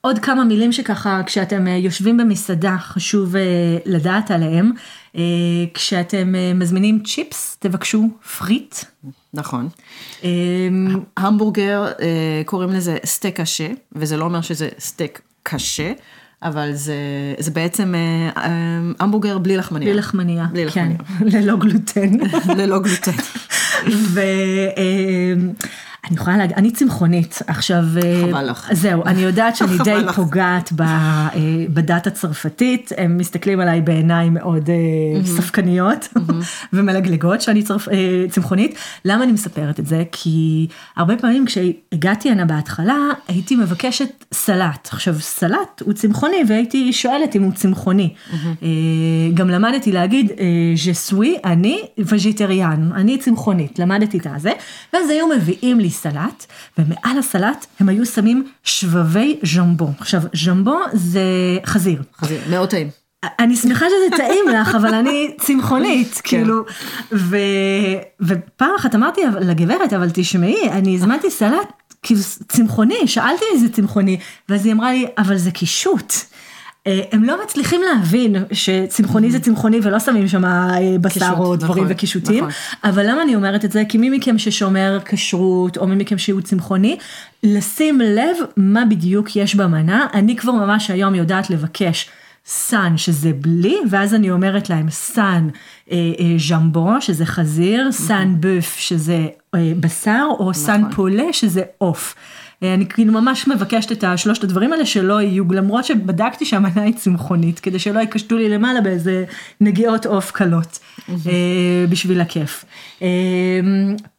[0.00, 3.42] עוד כמה מילים שככה, כשאתם אה, יושבים במסעדה, חשוב אה,
[3.86, 4.72] לדעת עליהם.
[5.16, 5.22] אה,
[5.74, 8.74] כשאתם מזמינים צ'יפס, תבקשו frites.
[9.34, 9.68] נכון.
[10.24, 10.30] אה,
[11.16, 11.92] המבורגר,
[12.44, 15.92] קוראים לזה steak haché, וזה לא אומר שזה סטייק קשה,
[16.42, 16.94] אבל זה,
[17.38, 18.50] זה בעצם אה, אה,
[19.00, 19.88] המבורגר בלי לחמניה.
[19.88, 21.40] בלי לחמניה, בלי כן, לחמניה.
[21.40, 22.10] ללא גלוטן.
[22.56, 23.12] ללא גלוטן.
[26.04, 28.68] ואני יכולה להגיד, אני צמחונית, עכשיו, אה, חבל לך.
[28.72, 30.16] זהו, אני יודעת שאני די לך.
[30.16, 31.28] פוגעת ב- אה,
[31.68, 36.08] בדת הצרפתית, הם מסתכלים עליי בעיניים מאוד אה, ספקניות
[36.72, 37.88] ומלגלגות שאני צרפ-
[38.30, 38.74] צמחונית.
[39.04, 40.02] למה אני מספרת את זה?
[40.12, 42.96] כי הרבה פעמים כשהגעתי הנה בהתחלה,
[43.28, 44.88] הייתי מבקשת סלט.
[44.92, 48.14] עכשיו, סלט הוא צמחוני, והייתי שואלת אם הוא צמחוני.
[49.34, 50.30] גם למדתי להגיד,
[50.76, 54.52] ז'סוי, אני וג'יטריאן, אני צמחונית, למדתי את הזה,
[54.92, 56.46] ואז היו מביאים לי סלט,
[56.78, 59.88] ומעל הסלט הם היו שמים שבבי ז'מבו.
[59.98, 61.22] עכשיו, ז'מבו זה
[61.66, 62.02] חזיר.
[62.20, 62.90] חזיר, מאוד טעים.
[63.38, 66.64] אני שמחה שזה טעים לך, אבל אני צמחונית, כאילו,
[67.12, 67.36] ו,
[68.20, 71.72] ופעם אחת אמרתי לגברת, אבל תשמעי, אני הזמנתי סלט,
[72.02, 76.12] כאילו, צמחוני, שאלתי איזה צמחוני, ואז היא אמרה לי, אבל זה קישוט.
[76.90, 81.84] אה, הם לא מצליחים להבין שצמחוני זה צמחוני ולא שמים שם אה, בשר או דברים
[81.84, 82.50] נכון, וקישוטים, נכון.
[82.84, 83.82] אבל למה אני אומרת את זה?
[83.88, 86.96] כי מי מכם ששומר כשרות או מי מכם שהוא צמחוני,
[87.42, 92.10] לשים לב מה בדיוק יש במנה, אני כבר ממש היום יודעת לבקש.
[92.46, 95.48] sans שזה בלי, ואז אני אומרת להם sans
[95.90, 102.14] אה, אה, jambon שזה חזיר, sans bœuf שזה אה, בשר, או sans poulet שזה עוף.
[102.62, 106.94] אה, אני כאילו ממש מבקשת את השלושת הדברים האלה שלא יהיו, למרות שבדקתי שהמנה היא
[106.94, 109.24] צמחונית, כדי שלא יקשטו לי למעלה באיזה
[109.60, 112.64] נגיעות עוף קלות, אה, בשביל הכיף.
[113.02, 113.08] אה,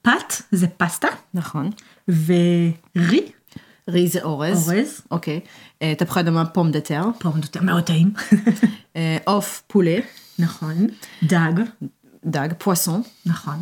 [0.01, 1.69] פת זה פסטה, נכון.
[2.07, 3.21] ורי,
[3.87, 4.69] רי זה אורז.
[4.69, 5.01] אורז.
[5.11, 5.39] אוקיי.
[5.97, 7.03] תפוחי אדמה פום דה טר.
[7.19, 7.29] פה
[7.61, 8.13] מאוד טעים,
[9.25, 9.97] עוף פולה.
[10.39, 10.87] נכון,
[11.23, 11.53] דג,
[12.25, 12.49] דג.
[12.57, 13.01] פואסון.
[13.25, 13.55] נכון.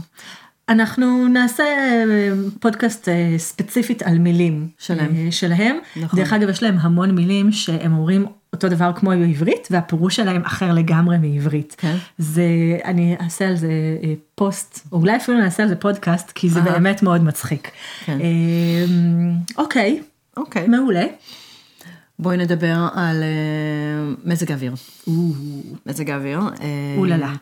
[0.70, 5.16] אנחנו נעשה אה, פודקאסט אה, ספציפית על מילים שלהם.
[5.16, 5.78] אה, שלהם.
[5.96, 6.20] נכון.
[6.20, 10.74] דרך אגב, יש להם המון מילים שהם אומרים אותו דבר כמו בעברית, והפירוש שלהם אחר
[10.74, 11.76] לגמרי מעברית.
[11.78, 11.96] כן.
[12.18, 12.44] זה,
[12.86, 13.72] אני אעשה על זה
[14.04, 16.72] אה, פוסט, או אולי אפילו נעשה על זה פודקאסט, כי זה אהה.
[16.72, 17.72] באמת מאוד מצחיק.
[18.06, 18.18] כן.
[18.22, 18.86] אה,
[19.58, 20.02] אוקיי,
[20.38, 20.68] אוקיי.
[20.68, 21.06] מעולה.
[22.20, 24.74] בואי נדבר על אה, מזג האוויר.
[25.86, 26.40] מזג האוויר.
[26.40, 27.34] אה, אוללה.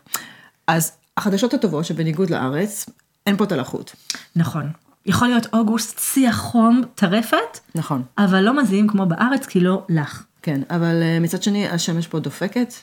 [0.67, 2.89] אז החדשות הטובות שבניגוד לארץ,
[3.27, 3.95] אין פה את הלחות.
[4.35, 4.69] נכון.
[5.05, 8.03] יכול להיות אוגוסט, שיא החום, טרפת, נכון.
[8.17, 10.23] אבל לא מזיעים כמו בארץ, כי לא לך.
[10.41, 12.73] כן, אבל אה, מצד שני השמש פה דופקת,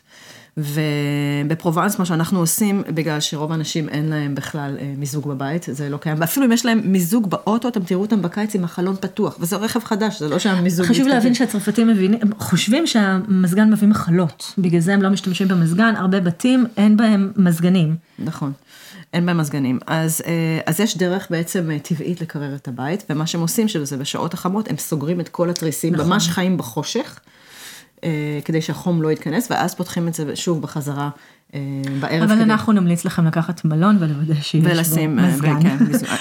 [0.56, 5.96] ובפרובנס מה שאנחנו עושים, בגלל שרוב האנשים אין להם בכלל אה, מיזוג בבית, זה לא
[5.96, 9.56] קיים, ואפילו אם יש להם מיזוג באוטו, אתם תראו אותם בקיץ עם החלון פתוח, וזה
[9.56, 10.86] רכב חדש, זה לא שהמיזוג...
[10.86, 11.16] חשוב מתכוון.
[11.16, 16.66] להבין שהצרפתים מבינים, חושבים שהמזגן מביא מחלות, בגלל זה הם לא משתמשים במזגן, הרבה בתים
[16.76, 17.96] אין בהם מזגנים.
[18.18, 18.52] נכון.
[19.12, 19.78] אין בהם מזגנים.
[19.86, 23.96] אז, אה, אז יש דרך בעצם אה, טבעית לקרר את הבית, ומה שהם עושים שזה
[23.96, 26.06] בשעות החמות, הם סוגרים את כל התריסים, נכון.
[26.06, 27.20] ממש חיים בחושך,
[28.04, 31.10] אה, כדי שהחום לא יתכנס, ואז פותחים את זה שוב בחזרה
[32.00, 32.22] בערב.
[32.22, 32.42] אבל כדי...
[32.44, 35.60] אנחנו נמליץ לכם לקחת מלון ולוודא שיש ולשים, בו אה, מזגן.
[35.62, 35.76] כן.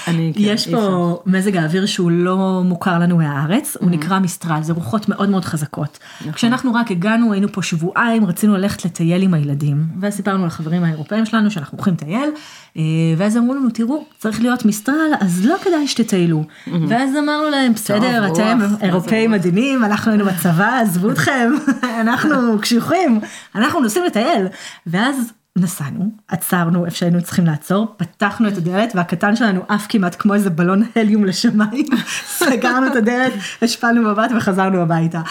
[0.08, 0.67] אני- כן, יש.
[0.67, 5.46] פה מזג האוויר שהוא לא מוכר לנו מהארץ, הוא נקרא מיסטרל, זה רוחות מאוד מאוד
[5.46, 6.00] חזקות.
[6.34, 11.26] כשאנחנו רק הגענו, היינו פה שבועיים, רצינו ללכת לטייל עם הילדים, ואז סיפרנו לחברים האירופאים
[11.26, 12.30] שלנו שאנחנו הולכים לטייל,
[12.78, 12.82] אה,
[13.17, 16.43] ואז אמרו לנו, תראו, צריך להיות מיסטרל, אז לא כדאי שתטיילו.
[16.88, 21.52] ואז אמרנו להם, בסדר, אתם אירופאים רוח?" מדהימים, אנחנו היינו בצבא, עזבו אתכם,
[22.02, 23.19] אנחנו קשיחים,
[23.56, 24.48] אנחנו נוסעים לטייל.
[24.88, 25.23] ואז
[25.58, 30.50] נסענו, עצרנו איפה שהיינו צריכים לעצור, פתחנו את הדלת והקטן שלנו עף כמעט כמו איזה
[30.50, 31.86] בלון הליום לשמיים,
[32.38, 35.22] סגרנו את הדלת, השפלנו מבט וחזרנו הביתה.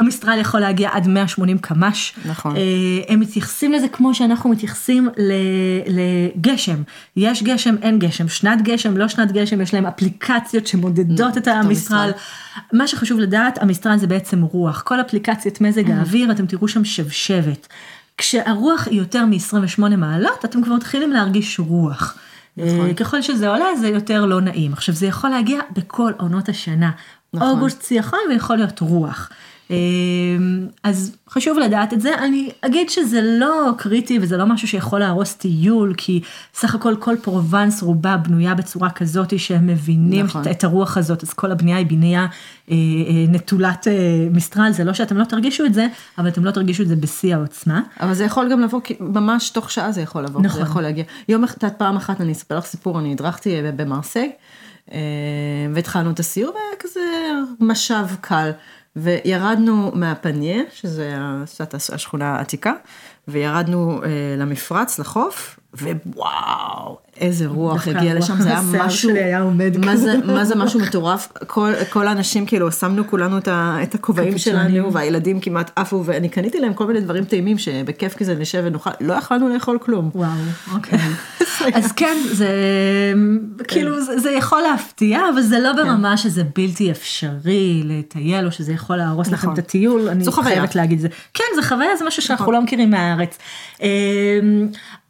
[0.00, 2.14] המסטרל יכול להגיע עד 180 קמ"ש.
[2.24, 2.56] נכון.
[2.56, 2.62] אה,
[3.08, 5.08] הם מתייחסים לזה כמו שאנחנו מתייחסים
[5.86, 6.82] לגשם.
[7.16, 12.10] יש גשם, אין גשם, שנת גשם, לא שנת גשם, יש להם אפליקציות שמודדות את המסטרל.
[12.72, 14.82] מה שחשוב לדעת, המסטרל זה בעצם רוח.
[14.82, 17.68] כל אפליקציית מזג האוויר, אתם תראו שם שבשבת.
[18.18, 22.18] כשהרוח היא יותר מ-28 מעלות, אתם כבר מתחילים להרגיש רוח.
[22.56, 22.94] נכון.
[22.94, 24.72] ככל שזה עולה, זה יותר לא נעים.
[24.72, 26.90] עכשיו, זה יכול להגיע בכל עונות השנה.
[27.34, 27.48] נכון.
[27.48, 29.30] אוגוסט החום ויכול להיות רוח.
[29.70, 29.76] אה,
[30.82, 35.34] אז חשוב לדעת את זה, אני אגיד שזה לא קריטי וזה לא משהו שיכול להרוס
[35.34, 36.20] טיול, כי
[36.54, 40.42] סך הכל כל פרובנס רובה בנויה בצורה כזאת שהם מבינים נכון.
[40.50, 42.26] את הרוח הזאת, אז כל הבנייה היא בנייה אה,
[42.70, 43.92] אה, נטולת אה,
[44.30, 45.86] מיסטרל, זה לא שאתם לא תרגישו את זה,
[46.18, 47.80] אבל אתם לא תרגישו את זה בשיא העוצמה.
[48.00, 50.60] אבל זה יכול גם לבוא, ממש תוך שעה זה יכול לבוא, נכון.
[50.60, 51.04] זה יכול להגיע.
[51.28, 54.32] יום אחד, פעם אחת, אני אספר לך סיפור, אני הדרכתי במרסיי,
[55.74, 57.00] והתחלנו את הסיור, והיה כזה
[57.60, 58.50] משב קל,
[58.96, 61.12] וירדנו מהפניה, שזה
[61.92, 62.72] השכונה העתיקה,
[63.28, 64.08] וירדנו אה,
[64.38, 69.96] למפרץ, לחוף, ווואו, איזה רוח הגיע לשם, זה היה משהו, היה עומד מה.
[69.96, 74.38] זה, מה זה משהו מטורף, כל, כל האנשים כאילו שמנו כולנו את, ה, את הכובעים.
[74.38, 78.90] שלנו, והילדים כמעט עפו, ואני קניתי להם כל מיני דברים טעימים שבכיף כזה נשב ונאכל,
[79.00, 80.10] לא יכלנו לאכול כלום.
[80.14, 80.30] וואו,
[80.74, 80.98] אוקיי.
[81.74, 82.48] אז כן, זה
[83.68, 88.72] כאילו זה, זה יכול להפתיע, אבל זה לא ברמה שזה בלתי אפשרי לטייל, או שזה
[88.72, 89.52] יכול להרוס לכם נכון.
[89.52, 90.24] את הטיול, אני.
[90.32, 91.08] חייבת להגיד את זה.
[91.34, 93.38] כן, זה חוויה, זה משהו שאנחנו לא מכירים מהארץ.
[93.82, 93.86] אמ,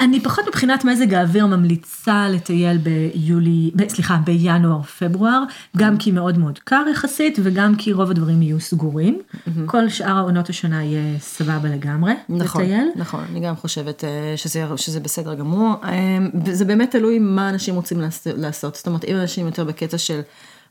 [0.00, 5.42] אני פחות מבחינת מזג האוויר ממליצה לטייל ביולי, ב- סליחה, בינואר, פברואר,
[5.76, 9.20] גם כי מאוד מאוד קר יחסית, וגם כי רוב הדברים יהיו סגורים.
[9.66, 12.88] כל שאר העונות השנה יהיה סבבה לגמרי נכון, לטייל.
[12.96, 15.74] נכון, אני גם חושבת אה, שזה, שזה בסדר גמור.
[15.84, 16.18] אה,
[16.52, 18.74] זה באמת תלוי מה אנשים רוצים לעש- לעשות.
[18.74, 20.20] זאת אומרת, אם אנשים יותר בקטע של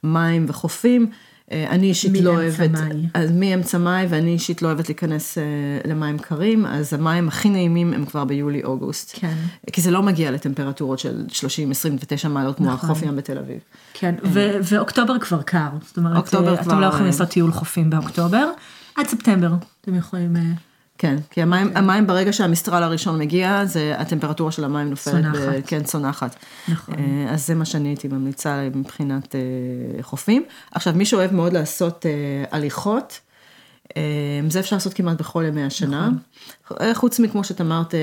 [0.03, 1.07] מים וחופים,
[1.51, 3.07] אני אישית לא אוהבת, מאי.
[3.13, 5.43] אז מאמצע מאי, ואני אישית לא אוהבת להיכנס אה,
[5.85, 9.11] למים קרים, אז המים הכי נעימים הם כבר ביולי-אוגוסט.
[9.19, 9.35] כן.
[9.71, 11.25] כי זה לא מגיע לטמפרטורות של
[12.25, 12.89] 30-29 מעלות כמו נכון.
[12.89, 13.59] החוף ים בתל אביב.
[13.93, 17.29] כן, ו- ואוקטובר כבר קר, זאת אומרת, אוקטובר אה, כבר, אתם לא יכולים אה, לעשות
[17.29, 18.49] טיול חופים באוקטובר,
[18.95, 20.41] עד ספטמבר אתם יכולים, אה,
[20.97, 25.39] כן, כי המים, המים ברגע שהמסטרל הראשון מגיע, זה הטמפרטורה של המים נופלת, צונחת.
[25.39, 26.35] ב, כן, צונחת.
[26.67, 26.95] נכון.
[26.95, 30.43] אה, אז זה מה שאני הייתי ממליצה מבחינת אה, חופים.
[30.71, 32.11] עכשיו, מי שאוהב מאוד לעשות אה,
[32.51, 33.19] הליכות,
[34.49, 36.09] זה אפשר לעשות כמעט בכל ימי השנה.
[36.65, 36.93] נכון.
[36.93, 37.93] חוץ מכמו שאת אמרת,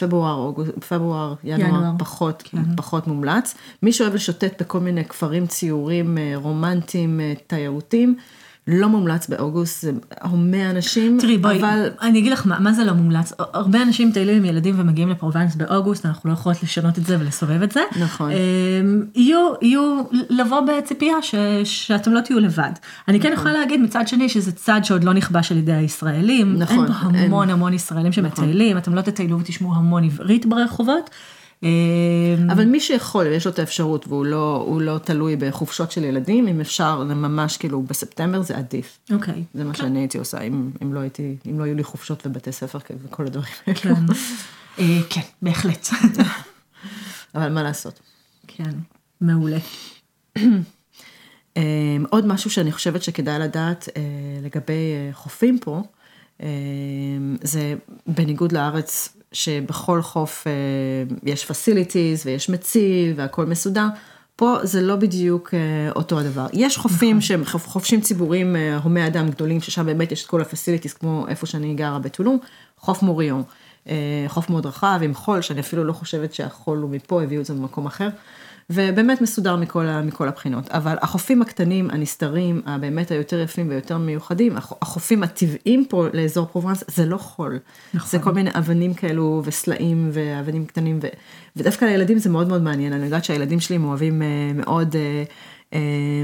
[0.00, 0.52] פברואר,
[0.88, 1.92] פברואר, ינואר, ינואר.
[1.98, 2.76] פחות, כן.
[2.76, 3.54] פחות מומלץ.
[3.82, 8.16] מי שאוהב לשוטט בכל מיני כפרים ציורים רומנטיים, תיירותיים,
[8.66, 12.84] לא מומלץ באוגוסט, זה הומה אנשים, תראי בואי, אבל אני אגיד לך מה, מה זה
[12.84, 17.06] לא מומלץ, הרבה אנשים מטיילים עם ילדים ומגיעים לפרובנס באוגוסט, אנחנו לא יכולות לשנות את
[17.06, 17.80] זה ולסובב את זה.
[18.00, 18.30] נכון.
[18.30, 22.70] אמ, יהיו, יהיו לבוא בציפייה ש, שאתם לא תהיו לבד.
[23.08, 26.54] אני כן יכולה להגיד מצד שני שזה צד שעוד לא נכבש על ידי הישראלים.
[26.58, 27.50] נכון, אין פה המון אין.
[27.50, 31.10] המון ישראלים שמטיילים, אתם לא תטיילו ותשמעו המון עברית ברחובות.
[31.64, 36.48] אמ, אבל מי שיכול, יש לו את האפשרות והוא לא, לא תלוי בחופשות של ילדים,
[36.48, 38.98] אם אפשר ממש כאילו בספטמבר זה עדיף.
[39.12, 39.44] אוקיי.
[39.54, 42.52] זה מה שאני הייתי עושה, אם, אם, לא הייתי, אם לא היו לי חופשות ובתי
[42.52, 43.76] ספר וכל הדברים האלו.
[43.80, 43.94] כן.
[44.78, 45.88] אה, כן, בהחלט.
[47.34, 48.00] אבל מה לעשות.
[48.46, 48.70] כן,
[49.20, 49.58] מעולה.
[51.56, 54.02] אה, עוד משהו שאני חושבת שכדאי לדעת אה,
[54.42, 55.82] לגבי אה, חופים פה,
[56.42, 56.48] אה,
[57.42, 57.74] זה
[58.06, 60.52] בניגוד לארץ, שבכל חוף אה,
[61.22, 63.86] יש facilities ויש מציל והכל מסודר,
[64.36, 65.58] פה זה לא בדיוק אה,
[65.96, 66.46] אותו הדבר.
[66.52, 70.40] יש חופים שהם חופ- חופשים ציבוריים אה, הומי אדם גדולים, ששם באמת יש את כל
[70.40, 72.38] הפסיליטיז, כמו איפה שאני גרה בטולום,
[72.78, 73.42] חוף מוריון.
[73.88, 73.94] אה,
[74.28, 77.54] חוף מאוד רחב עם חול, שאני אפילו לא חושבת שהחול הוא מפה, הביאו את זה
[77.54, 78.08] ממקום אחר.
[78.70, 80.68] ובאמת מסודר מכל, ה- מכל הבחינות.
[80.70, 86.84] אבל החופים הקטנים, הנסתרים, הבאמת היותר יפים ויותר מיוחדים, הח- החופים הטבעיים פה לאזור פרובנס,
[86.88, 87.58] זה לא חול.
[87.94, 88.10] נכון.
[88.10, 91.06] זה כל מיני אבנים כאלו וסלעים ואבנים קטנים, ו,
[91.56, 92.92] ודווקא לילדים זה מאוד מאוד מעניין.
[92.92, 95.22] אני יודעת שהילדים שלי הם אוהבים אה, מאוד אה,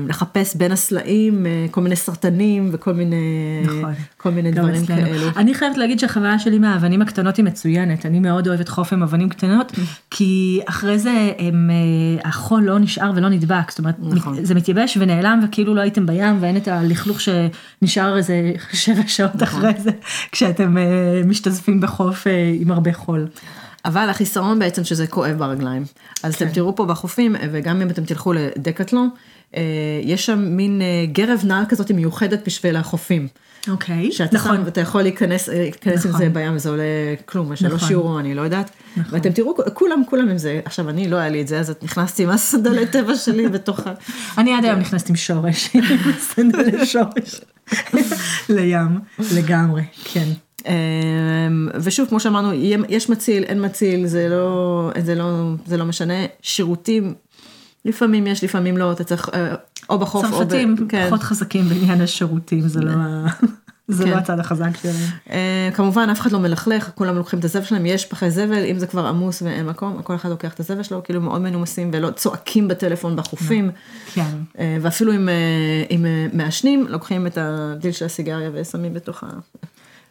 [0.08, 3.16] לחפש בין הסלעים אה, כל מיני סרטנים וכל מיני,
[3.64, 3.94] נכון.
[4.16, 5.02] כל מיני דברים אצלנו.
[5.02, 5.28] כאלו.
[5.36, 9.28] אני חייבת להגיד שהחוויה שלי מהאבנים הקטנות היא מצוינת, אני מאוד אוהבת חוף עם אבנים
[9.28, 9.72] קטנות,
[10.10, 14.44] כי אחרי זה הם, אה, החול לא נשאר ולא נדבק, זאת אומרת, נכון.
[14.44, 19.66] זה מתייבש ונעלם וכאילו לא הייתם בים ואין את הלכלוך שנשאר איזה שבע שעות נכון.
[19.66, 19.90] אחרי זה,
[20.32, 23.26] כשאתם אה, משתזפים בחוף אה, עם הרבה חול.
[23.84, 25.84] אבל החיסרון בעצם שזה כואב ברגליים.
[26.22, 26.44] אז כן.
[26.44, 29.18] אתם תראו פה בחופים, וגם אם אתם תלכו לדקטלון, אה,
[30.02, 33.28] יש שם מין אה, גרב נעל כזאת מיוחדת בשביל החופים.
[33.68, 36.24] אוקיי, שאתה נכון, שם ואתה יכול להיכנס, אה, להיכנס עם נכון.
[36.24, 36.82] זה בים וזה עולה
[37.24, 37.92] כלום, שלוש נכון.
[37.92, 38.70] יורו, אני לא יודעת.
[39.10, 40.60] ואתם תראו, כולם, כולם עם זה.
[40.64, 43.86] עכשיו, אני לא היה לי את זה, אז את נכנסתי עם הסנדלי טבע שלי בתוך
[43.86, 43.92] ה...
[44.38, 45.82] אני עד היום נכנסת עם שורש, עם
[46.34, 47.40] סנדלי שורש,
[48.48, 48.98] לים,
[49.34, 50.28] לגמרי, כן.
[50.66, 52.52] אמ, ושוב, כמו שאמרנו,
[52.88, 56.14] יש מציל, אין מציל, זה לא, זה לא, זה לא משנה.
[56.42, 57.14] שירותים,
[57.85, 59.55] לפעמים יש, לפעמים לא, אתה צריך, אה,
[59.88, 60.33] או בחוף, או ב...
[60.33, 61.07] צרפתים כן.
[61.07, 63.27] פחות חזקים בעניין השירותים, זה לא ה-
[63.88, 64.11] זה כן.
[64.11, 64.95] לא הצד החזק שלהם.
[65.31, 68.79] אה, כמובן, אף אחד לא מלכלך, כולם לוקחים את הזבל שלהם, יש פחי זבל, אם
[68.79, 72.11] זה כבר עמוס ואין מקום, כל אחד לוקח את הזבל שלו, כאילו מאוד מנומסים ולא
[72.11, 73.71] צועקים בטלפון בחופים.
[74.14, 74.31] כן.
[74.59, 75.29] אה, ואפילו אם,
[75.90, 79.27] אם מעשנים, לוקחים את הדיל של הסיגריה ושמים בתוך ה...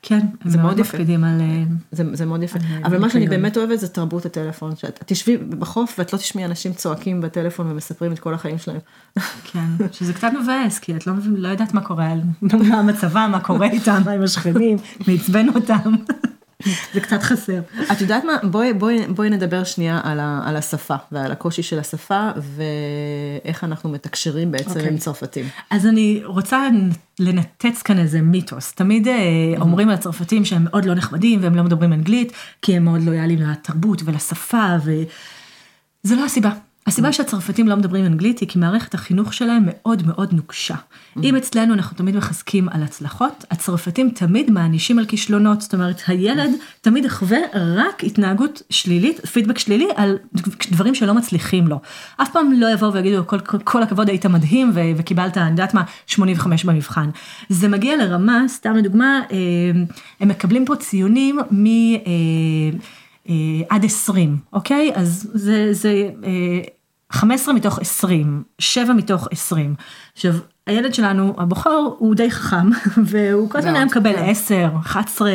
[0.02, 0.82] כן, זה מאוד יפה.
[0.82, 1.42] מקפידים על...
[1.42, 2.60] אה, זה, זה מאוד יפה.
[2.60, 3.28] על אבל מה שאני.
[3.28, 4.76] באמת אוהבת זה תרבות הטלפון.
[4.76, 8.80] שאת תשבי בחוף ואת לא תשמעי אנשים צועקים בטלפון ומספרים את כל החיים שלהם.
[9.52, 13.68] כן, שזה קצת מבאס, כי את לא, לא יודעת מה קורה, מה מצבם, מה קורה
[13.68, 15.96] איתם, מה עם השכנים, מי עצבן אותם.
[16.93, 17.62] זה קצת חסר.
[17.91, 18.34] את יודעת מה?
[18.43, 23.89] בואי, בואי, בואי נדבר שנייה על, ה, על השפה ועל הקושי של השפה ואיך אנחנו
[23.89, 24.88] מתקשרים בעצם אוקיי.
[24.88, 25.45] עם צרפתים.
[25.69, 26.67] אז אני רוצה
[27.19, 28.72] לנתץ כאן איזה מיתוס.
[28.72, 29.13] תמיד אה,
[29.62, 33.41] אומרים על הצרפתים שהם מאוד לא נחמדים והם לא מדברים אנגלית, כי הם מאוד לויאליים
[33.41, 36.52] לתרבות ולשפה, וזה לא הסיבה.
[36.88, 40.76] הסיבה שהצרפתים לא מדברים אנגלית היא כי מערכת החינוך שלהם מאוד מאוד נוקשה.
[41.24, 46.50] אם אצלנו אנחנו תמיד מחזקים על הצלחות, הצרפתים תמיד מענישים על כישלונות, זאת אומרת הילד
[46.82, 50.18] תמיד יחווה רק התנהגות שלילית, פידבק שלילי על
[50.72, 51.80] דברים שלא מצליחים לו.
[52.22, 55.84] אף פעם לא יבואו ויגידו כל, כל, הכבוד היית מדהים ו- וקיבלת, אני יודעת מה,
[56.08, 57.10] 85 במבחן.
[57.50, 59.38] זה מגיע לרמה, סתם לדוגמה, אה,
[60.20, 61.65] הם מקבלים פה ציונים מ...
[63.30, 64.92] אה, אה, עד 20, אוקיי?
[64.96, 66.62] אז זה, זה אה,
[67.12, 69.76] 15 מתוך 20, 7 מתוך 20.
[70.13, 70.34] עכשיו,
[70.68, 72.70] הילד שלנו, הבוחר, הוא די חכם,
[73.10, 74.24] והוא כל הזמן היה מקבל כן.
[74.30, 75.32] 10, 11,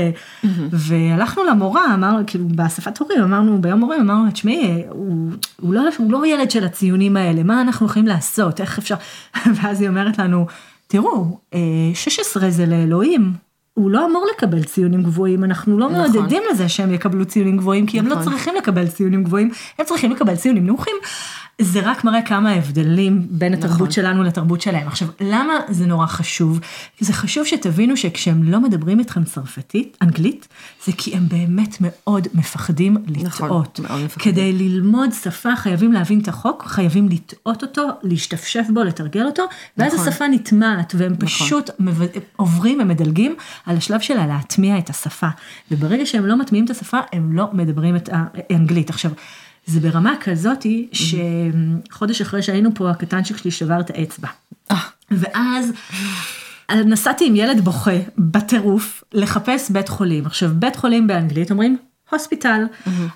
[0.72, 5.30] והלכנו למורה, אמר, כאילו, באספת הורים, אמרנו, ביום הורים, אמרנו, תשמעי, הוא,
[5.60, 8.94] הוא, לא, הוא לא ילד של הציונים האלה, מה אנחנו יכולים לעשות, איך אפשר,
[9.54, 10.46] ואז היא אומרת לנו,
[10.86, 11.60] תראו, אה,
[11.94, 13.43] 16 זה לאלוהים.
[13.74, 16.00] הוא לא אמור לקבל ציונים גבוהים, אנחנו לא נכון.
[16.00, 18.32] מעודדים לזה שהם יקבלו ציונים גבוהים, כי הם לא נכון.
[18.32, 20.94] צריכים לקבל ציונים גבוהים, הם צריכים לקבל ציונים נמוכים.
[21.60, 23.90] זה רק מראה כמה ההבדלים בין התרבות נכון.
[23.90, 24.88] שלנו לתרבות שלהם.
[24.88, 26.60] עכשיו, למה זה נורא חשוב?
[27.00, 30.48] זה חשוב שתבינו שכשהם לא מדברים איתכם צרפתית, אנגלית,
[30.84, 33.80] זה כי הם באמת מאוד מפחדים נכון, לטעות.
[33.80, 34.32] מאוד מפחדים.
[34.32, 39.42] כדי ללמוד שפה חייבים להבין את החוק, חייבים לטעות אותו, להשתפשף בו, לתרגל אותו,
[39.76, 40.08] ואז נכון.
[40.08, 42.02] השפה נטמעת, והם פשוט מב...
[42.36, 43.36] עוברים ומדלגים
[43.66, 45.28] על השלב שלה להטמיע את השפה.
[45.70, 48.90] וברגע שהם לא מטמיעים את השפה, הם לא מדברים את האנגלית.
[48.90, 49.10] עכשיו,
[49.66, 54.28] זה ברמה כזאתי, שחודש אחרי שהיינו פה, הקטנצ'יק שלי שבר את האצבע.
[54.70, 54.76] אה,
[55.10, 55.72] ואז
[56.72, 60.26] נסעתי עם ילד בוכה בטירוף לחפש בית חולים.
[60.26, 61.76] עכשיו, בית חולים באנגלית אומרים
[62.10, 62.64] הוספיטל.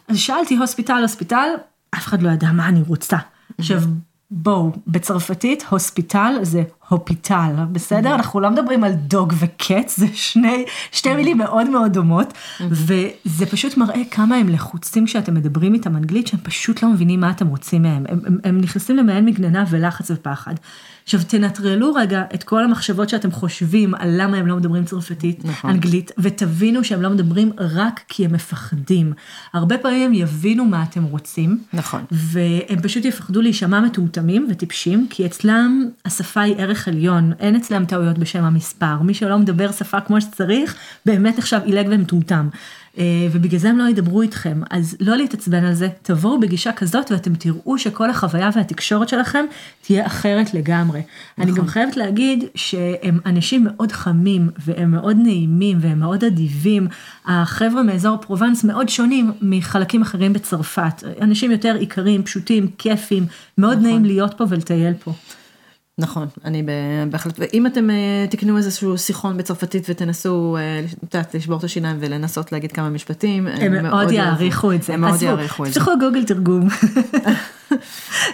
[0.09, 1.49] אז שאלתי הוספיטל, הוספיטל,
[1.95, 3.17] אף אחד לא ידע מה אני רוצה.
[3.59, 3.83] עכשיו,
[4.31, 8.15] בואו, בצרפתית הוספיטל זה הופיטל, בסדר?
[8.15, 13.77] אנחנו לא מדברים על דוג וקץ, זה שני, שתי מילים מאוד מאוד דומות, וזה פשוט
[13.77, 17.83] מראה כמה הם לחוצים כשאתם מדברים איתם אנגלית, שהם פשוט לא מבינים מה אתם רוצים
[17.83, 18.05] מהם.
[18.09, 20.55] הם, הם, הם נכנסים למעין מגננה ולחץ ופחד.
[21.09, 25.71] עכשיו תנטרלו רגע את כל המחשבות שאתם חושבים על למה הם לא מדברים צרפתית, נכון.
[25.71, 29.13] אנגלית, ותבינו שהם לא מדברים רק כי הם מפחדים.
[29.53, 31.59] הרבה פעמים הם יבינו מה אתם רוצים.
[31.73, 32.05] נכון.
[32.11, 38.19] והם פשוט יפחדו להישמע מטומטמים וטיפשים, כי אצלם השפה היא ערך עליון, אין אצלם טעויות
[38.19, 39.03] בשם המספר.
[39.03, 40.75] מי שלא מדבר שפה כמו שצריך,
[41.07, 42.49] באמת עכשיו עילג ומטומטם.
[42.99, 44.61] אה, ובגלל זה הם לא ידברו איתכם.
[44.71, 49.45] אז לא להתעצבן על זה, תבואו בגישה כזאת ואתם תראו שכל החוויה והתקשורת שלכם
[49.83, 51.03] תהיה אחרת לגמרי.
[51.39, 56.87] אני גם חייבת להגיד שהם אנשים מאוד חמים והם מאוד נעימים והם מאוד אדיבים.
[57.27, 61.03] החבר'ה מאזור פרובנס מאוד שונים מחלקים אחרים בצרפת.
[61.21, 63.27] אנשים יותר עיקרים, פשוטים, כיפים,
[63.59, 65.13] מאוד נעים להיות פה ולטייל פה.
[65.99, 66.63] נכון, אני
[67.11, 71.97] בהחלט, ואם אתם אה, תקנו איזשהו שיחון בצרפתית ותנסו, אה, את יודעת, לשבור את השיניים
[72.01, 74.95] ולנסות להגיד כמה משפטים, הם מאוד יעריכו את זה.
[74.95, 75.81] הם מאוד יעריכו את זה.
[75.81, 76.69] תפתחו גוגל תרגום.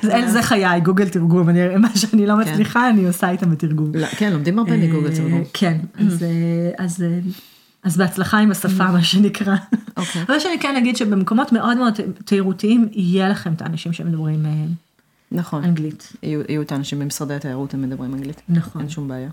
[0.32, 1.48] זה חיי, גוגל תרגום.
[1.78, 3.90] מה שאני לא מצליחה, אני עושה איתם בתרגום.
[3.94, 5.42] לא, כן, לומדים הרבה מגוגל אה, תרגום.
[5.52, 5.76] כן,
[6.78, 7.04] אז,
[7.82, 9.56] אז, בהצלחה עם השפה, מה שנקרא.
[9.96, 10.22] אוקיי.
[10.22, 14.46] אבל שאני כן אגיד שבמקומות מאוד מאוד תיירותיים, יהיה לכם את האנשים שמדברים
[15.34, 16.12] נכון, אנגלית.
[16.22, 18.42] יהיו יהיו את האנשים במשרדי התיירות, הם מדברים אנגלית.
[18.48, 18.80] נכון.
[18.80, 19.30] אין שום בעיה.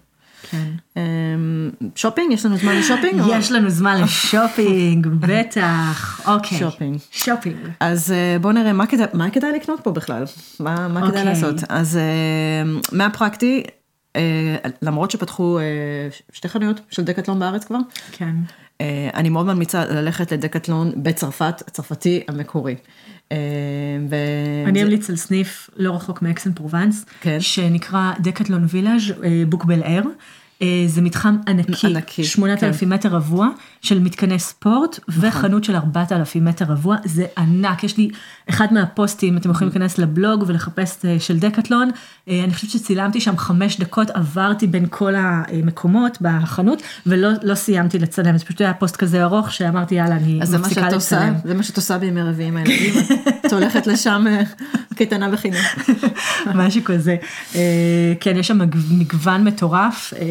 [0.49, 0.71] כן.
[0.97, 2.33] אמ, שופינג?
[2.33, 3.21] יש לנו זמן לשופינג?
[3.31, 6.21] יש לנו זמן לשופינג, בטח.
[6.27, 6.57] אוקיי.
[6.57, 6.97] שופינג.
[7.11, 7.55] שופינג.
[7.79, 10.23] אז אה, בואו נראה מה כדאי, מה כדאי לקנות פה בכלל,
[10.59, 11.25] מה, מה כדאי אוקיי.
[11.25, 11.55] לעשות.
[11.69, 13.63] אז אה, מהפרקטי,
[14.15, 15.59] אה, למרות שפתחו
[16.31, 17.79] שתי חנויות של דקטלון בארץ כבר,
[18.11, 18.35] כן.
[19.13, 22.75] אני מאוד ממליצה ללכת לדקטלון בצרפת, הצרפתי המקורי.
[23.31, 23.37] אה,
[24.09, 24.15] ו...
[24.65, 27.39] אני אמליץ על סניף לא רחוק מאקסן פרובנס, כן.
[27.39, 29.01] שנקרא דקטלון וילאז'
[29.49, 30.01] בוק בל אר.
[30.87, 33.47] זה מתחם ענקי, ענקי, 8,000 מטר רבוע
[33.81, 35.29] של מתקני ספורט נכון.
[35.29, 38.09] וחנות של 4,000 מטר רבוע, זה ענק, יש לי
[38.49, 41.89] אחד מהפוסטים, אתם יכולים להיכנס לבלוג ולחפש אה, של דקטלון,
[42.29, 47.99] אה, אני חושבת שצילמתי שם חמש דקות, עברתי בין כל המקומות בחנות ולא לא סיימתי
[47.99, 51.33] לצלם, זה פשוט היה פוסט כזה ארוך שאמרתי יאללה אני מפסיקה שאת עושה, לצלם.
[51.43, 52.93] זה מה שאת עושה בימי רביעי עם הילדים,
[53.45, 54.41] את הולכת לשם אה,
[54.95, 55.61] קייטנה בחינוך.
[56.55, 57.15] משהו כזה.
[57.55, 60.27] אה, כן, יש שם מג- מגוון מטורף, אה,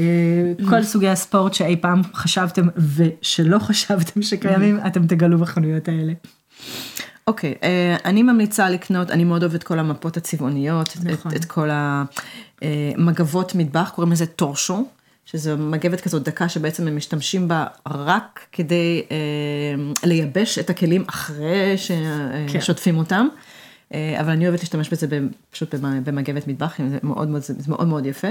[0.68, 6.12] כל סוגי הספורט שאי פעם חשבתם ושלא חשבתם שקיימים, אתם תגלו בחנויות האלה.
[7.26, 11.32] אוקיי, אה, אני ממליצה לקנות, אני מאוד אוהבת כל המפות הצבעוניות, נכון.
[11.32, 11.68] את, את כל
[12.62, 14.86] המגבות מטבח, קוראים לזה טורשו,
[15.26, 19.16] שזו מגבת כזאת דקה שבעצם הם משתמשים בה רק כדי אה,
[20.04, 21.74] לייבש את הכלים אחרי
[22.52, 22.60] כן.
[22.60, 23.26] ששוטפים אותם.
[23.94, 25.06] אה, אבל אני אוהבת להשתמש בזה
[25.50, 28.28] פשוט במ- במגבת מטבח, זה מאוד מאוד, זה מאוד, מאוד יפה.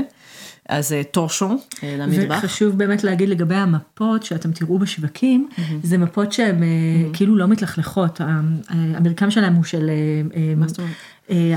[0.69, 2.39] אז אה, טורשו אה, למטבח.
[2.43, 5.49] וחשוב באמת להגיד לגבי המפות שאתם תראו בשווקים,
[5.84, 6.67] זה מפות שהן אה,
[7.13, 8.21] כאילו לא מתלכלכות,
[8.69, 9.89] המרקם שלהם הוא של,
[10.36, 10.91] אה, זאת אומרת?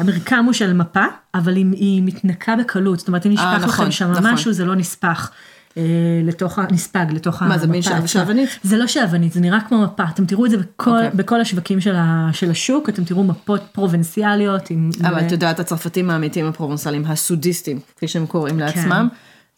[0.00, 4.10] המרקם הוא של מפה, אבל היא, מתנקה בקלות, זאת אומרת אם נשפך לכם נכון, שם
[4.10, 4.32] נכון.
[4.32, 5.30] משהו זה לא נספח.
[5.76, 5.82] אה,
[6.24, 8.06] לתוך, נספג לתוך מה, זה מין המפה.
[8.08, 8.48] שעוונית?
[8.62, 11.10] זה לא שעוונית, זה נראה כמו מפה, אתם תראו את זה בכל, אוקיי.
[11.14, 14.70] בכל השווקים של, ה, של השוק, אתם תראו מפות פרובנציאליות.
[14.70, 19.08] עם, אבל עם- את יודעת, הצרפתים האמיתיים הפרובנסליים, הסודיסטים, כפי שהם קוראים לעצמם,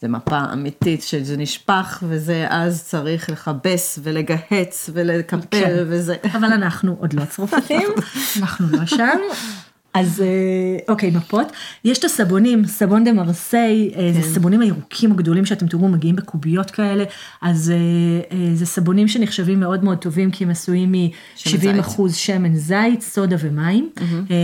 [0.01, 5.83] זה מפה אמיתית שזה נשפך, וזה אז צריך לכבס ולגהץ ולקפל כן.
[5.87, 6.15] וזה.
[6.33, 7.89] אבל אנחנו עוד לא צרפתים,
[8.41, 9.17] אנחנו לא שם.
[9.95, 11.51] אז אה, אוקיי, מפות.
[11.85, 16.71] יש את הסבונים, סבון דה מרסיי, אה, זה סבונים הירוקים הגדולים שאתם תראו מגיעים בקוביות
[16.71, 17.03] כאלה,
[17.41, 20.93] אז אה, זה סבונים שנחשבים מאוד מאוד טובים כי הם עשויים
[21.35, 21.79] שמן מ-70 זית.
[21.79, 24.35] אחוז שמן זית, סודה ומים, אה,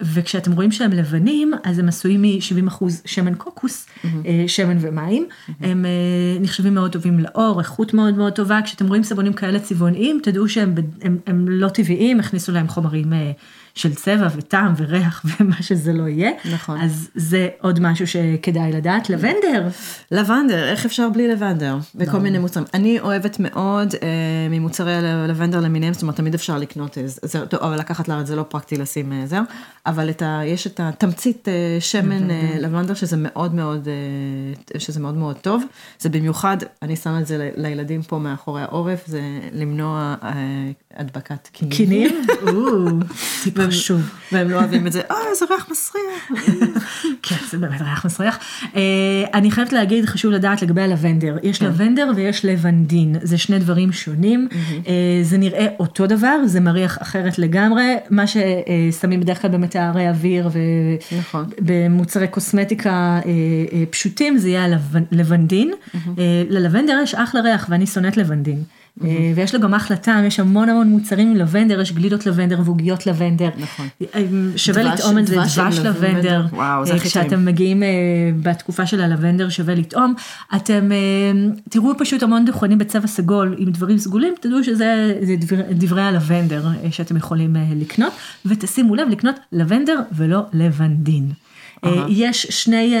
[0.00, 5.26] וכשאתם רואים שהם לבנים, אז הם עשויים מ-70 אחוז שמן קוקוס, אה, שמן ומים,
[5.60, 5.90] הם אה,
[6.40, 10.74] נחשבים מאוד טובים לאור, איכות מאוד מאוד טובה, כשאתם רואים סבונים כאלה צבעוניים, תדעו שהם
[11.02, 13.12] הם, הם לא טבעיים, הכניסו להם חומרים
[13.74, 16.30] של צבע וטעם וריח ומה שזה לא יהיה.
[16.52, 16.80] נכון.
[16.80, 19.10] אז זה עוד משהו שכדאי לדעת.
[19.10, 19.68] לבנדר,
[20.10, 21.78] לבנדר, איך אפשר בלי לבנדר?
[21.94, 22.66] וכל מיני מוצרים.
[22.74, 24.08] אני אוהבת מאוד אה,
[24.50, 28.36] ממוצרי הלבנדר למיניהם, זאת אומרת, תמיד אפשר לקנות, אה, זה, טוב, אבל לקחת לארץ זה
[28.36, 29.44] לא פרקטי לשים אה, זהו,
[29.86, 35.00] אבל את ה, יש את התמצית אה, שמן אה, לבנדר, שזה מאוד מאוד, אה, שזה
[35.00, 35.64] מאוד מאוד טוב.
[35.98, 39.20] זה במיוחד, אני שמה את זה לילדים פה מאחורי העורף, זה
[39.52, 40.30] למנוע אה,
[40.96, 41.72] הדבקת קינים.
[41.76, 42.10] קינים,
[43.42, 44.00] טיפ חשוב.
[44.32, 46.30] והם לא אוהבים את זה, אה, איזה ריח מסריח.
[47.22, 48.38] כן, זה באמת ריח מסריח.
[48.76, 48.80] אה,
[49.34, 51.36] אני חייבת להגיד, חשוב לדעת לגבי הלבנדר.
[51.42, 54.48] יש לבנדר ויש לבנדין, זה שני דברים שונים.
[54.88, 57.84] אה, זה נראה אותו דבר, זה מריח אחרת לגמרי.
[58.10, 60.48] מה ששמים בדרך כלל במטהרי אוויר
[61.18, 61.44] נכון.
[61.58, 62.90] ובמוצרי קוסמטיקה
[63.26, 63.30] אה,
[63.90, 65.72] פשוטים, זה יהיה הלבנ- לבנדין.
[66.18, 68.62] אה, ללבנדר יש אחלה ריח, ואני שונאת לבנדין.
[69.04, 72.60] אה, ויש לו גם אחלה טעם, יש המון המון מוצרים עם לבנדר, יש גלידות לבנדר
[72.64, 73.48] ועוגיות לבנדר.
[73.58, 73.86] נכון.
[74.14, 74.22] אה,
[74.56, 76.46] שווה דבש- לטעום את זה, דבש דבש לבנדר.
[76.52, 77.26] וואו, זה אה, הכי טעים.
[77.26, 77.82] כשאתם מגיעים
[78.42, 80.14] בתקופה של הלבנדר שווה לטעום,
[80.56, 80.90] אתם
[81.68, 86.64] תראו פשוט המון דוכנים בצבע סגול עם דברים סגולים, תדעו שזה זה דבר, דברי הלבנדר
[86.90, 88.12] שאתם יכולים לקנות,
[88.46, 91.28] ותשימו לב לקנות לבנדר ולא לבנדין.
[91.84, 92.94] אה, יש שני,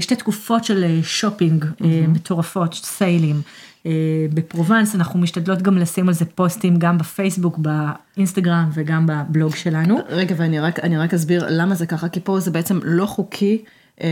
[0.00, 3.40] שתי תקופות של שופינג אה, מטורפות, סיילים.
[3.88, 3.92] אה,
[4.34, 9.98] בפרובנס, אנחנו משתדלות גם לשים על זה פוסטים גם בפייסבוק, באינסטגרם וגם בבלוג שלנו.
[10.08, 13.64] רגע, ואני רק, רק אסביר למה זה ככה, כי פה זה בעצם לא חוקי.
[14.00, 14.08] אה,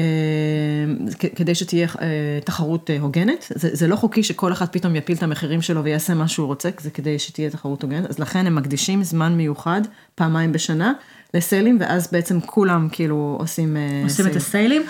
[1.37, 5.63] כדי שתהיה אה, תחרות הוגנת, זה, זה לא חוקי שכל אחד פתאום יפיל את המחירים
[5.63, 9.37] שלו ויעשה מה שהוא רוצה, זה כדי שתהיה תחרות הוגנת, אז לכן הם מקדישים זמן
[9.37, 9.81] מיוחד,
[10.15, 10.93] פעמיים בשנה,
[11.37, 14.37] לסיילים, ואז בעצם כולם כאילו עושים, אה, עושים את סייל.
[14.37, 14.83] הסיילים.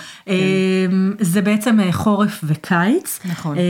[1.19, 3.19] זה בעצם אה, חורף וקיץ.
[3.25, 3.57] נכון.
[3.57, 3.63] אה,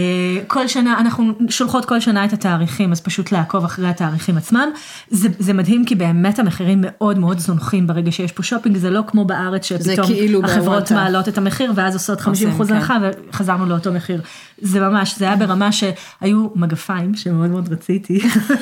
[0.47, 4.69] כל שנה, אנחנו שולחות כל שנה את התאריכים, אז פשוט לעקוב אחרי התאריכים עצמם.
[5.09, 9.01] זה, זה מדהים כי באמת המחירים מאוד מאוד זונחים ברגע שיש פה שופינג, זה לא
[9.07, 10.91] כמו בארץ שפתאום כאילו החברות.
[10.91, 12.75] מעלות את המחיר ואז עושות 50 אחוז כן.
[12.75, 12.97] הנחה
[13.29, 14.21] וחזרנו לאותו מחיר.
[14.61, 18.19] זה ממש, זה היה ברמה שהיו מגפיים שמאוד מאוד רציתי,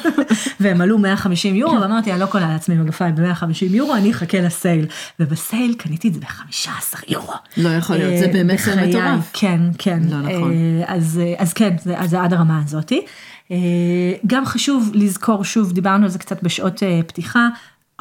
[0.59, 4.85] והם עלו 150 יורו, ואמרתי, אני לא קונה לעצמי מגפיים ב-150 יורו, אני אחכה לסייל.
[5.19, 7.33] ובסייל קניתי את זה ב-15 יורו.
[7.57, 8.89] לא יכול להיות, זה אה, באמת סייל בחיי.
[8.89, 9.29] מטורף.
[9.33, 9.99] כן, כן.
[10.09, 10.51] לא נכון.
[10.51, 13.05] אה, אז, אה, אז כן, זה, אז זה עד הרמה הזאתי.
[14.27, 17.47] גם חשוב לזכור, שוב, דיברנו על זה קצת בשעות פתיחה,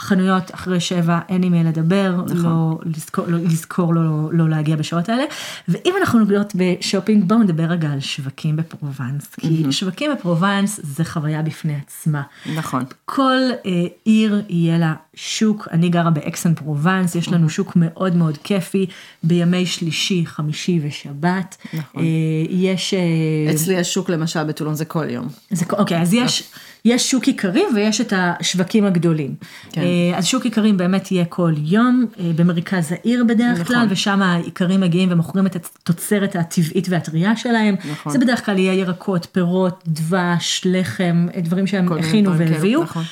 [0.00, 2.36] חנויות אחרי שבע, אין עם מי לדבר, נכון.
[2.36, 5.24] לא לזכור, לא, לזכור לא, לא להגיע בשעות האלה.
[5.68, 11.42] ואם אנחנו נוגעות בשופינג, בואו נדבר רגע על שווקים בפרובנס, כי שווקים בפרובנס זה חוויה
[11.42, 12.22] בפני עצמה.
[12.56, 12.84] נכון.
[13.04, 13.36] כל
[13.66, 13.70] אה,
[14.04, 18.86] עיר יהיה לה שוק, אני גרה באקס אן פרובנס, יש לנו שוק מאוד מאוד כיפי
[19.22, 21.56] בימי שלישי, חמישי ושבת.
[21.74, 22.02] נכון.
[22.02, 22.06] אה,
[22.50, 22.94] יש...
[22.94, 25.28] אה, אצלי השוק למשל בטולון זה כל יום.
[25.50, 26.50] זה, אוקיי, אז יש,
[26.84, 29.34] יש שוק איכרים ויש את השווקים הגדולים.
[29.72, 29.80] כן.
[29.80, 33.66] אה, אז שוק איכרים באמת יהיה כל יום, אה, במרכז העיר בדרך נכון.
[33.66, 37.74] כלל, ושם האיכרים מגיעים ומוכרים את התוצרת הטבעית והטריה שלהם.
[37.92, 38.12] נכון.
[38.12, 42.82] זה בדרך כלל יהיה ירקות, פירות, דבש, לחם, אה, דברים שהם הכינו כאלו, והביאו.
[42.82, 43.04] נכון.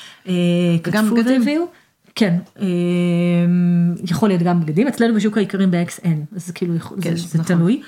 [1.10, 1.40] בגדים.
[1.40, 1.64] והביאו.
[2.14, 2.38] כן,
[4.10, 7.56] יכול להיות גם בגדים, אצלנו בשוק האיכרים ב-XN, אז זה כאילו, כן, זה, זה נכון.
[7.56, 7.82] תלוי.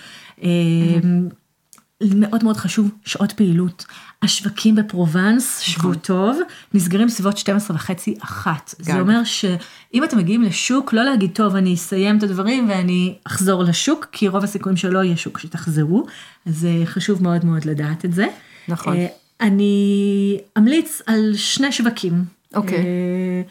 [2.05, 3.87] אה, מאוד מאוד חשוב, שעות פעילות.
[4.23, 6.39] השווקים בפרובנס, שבו טוב,
[6.75, 8.75] נסגרים סביבות 12 וחצי, אחת.
[8.79, 9.01] זה.
[9.01, 14.07] אומר שאם אתם מגיעים לשוק, לא להגיד, טוב, אני אסיים את הדברים ואני אחזור לשוק,
[14.13, 16.07] כי רוב הסיכויים שלא יהיה שוק שתחזרו,
[16.47, 18.27] אז זה חשוב מאוד מאוד לדעת את זה.
[18.69, 18.97] נכון.
[18.97, 19.07] אה,
[19.41, 22.25] אני אמליץ על שני שווקים.
[22.55, 22.79] אוקיי.
[22.79, 23.43] אה,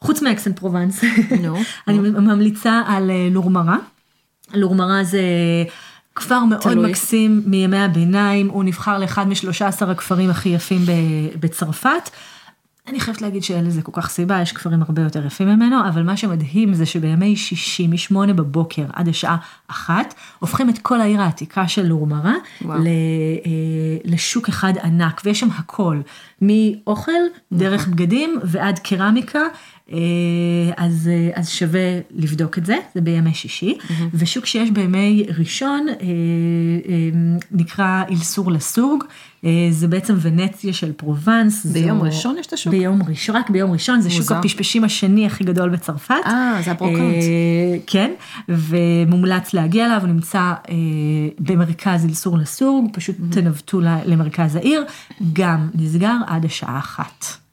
[0.00, 1.04] חוץ מאקסן פרובנס,
[1.42, 1.56] נו,
[1.88, 3.76] אני ממליצה על אה, לורמרה.
[4.54, 5.22] לורמרה זה
[6.18, 6.90] כפר מאוד תלוי.
[6.90, 10.80] מקסים מימי הביניים, הוא נבחר לאחד משלושה עשר הכפרים הכי יפים
[11.40, 12.10] בצרפת.
[12.88, 16.02] אני חייבת להגיד שאין לזה כל כך סיבה, יש כפרים הרבה יותר יפים ממנו, אבל
[16.02, 19.36] מה שמדהים זה שבימי שישי, משמונה בבוקר עד השעה
[19.68, 22.34] אחת, הופכים את כל העיר העתיקה של לורמרה.
[22.78, 22.90] ל- אה,
[24.04, 26.00] לשוק אחד ענק, ויש שם הכל,
[26.42, 27.12] מאוכל,
[27.52, 29.40] דרך בגדים ועד קרמיקה.
[30.76, 33.78] אז, אז שווה לבדוק את זה, זה בימי שישי.
[34.14, 35.86] ושוק שיש בימי ראשון
[37.52, 39.04] נקרא אילסור לסוג.
[39.70, 41.66] זה בעצם ונציה של פרובנס.
[41.66, 42.04] ביום זו...
[42.04, 42.72] ראשון יש את השוק?
[42.72, 46.14] ביום ראשון, רק ביום ראשון, זה שוק הפשפשים השני הכי גדול בצרפת.
[46.26, 47.24] אה, זה הברוקנט.
[47.86, 48.12] כן,
[48.48, 50.74] ומומלץ להגיע אליו, הוא נמצא אה,
[51.38, 53.34] במרכז אילסור לסוג, פשוט mm-hmm.
[53.34, 54.84] תנווטו למרכז העיר,
[55.32, 57.47] גם נסגר עד השעה אחת.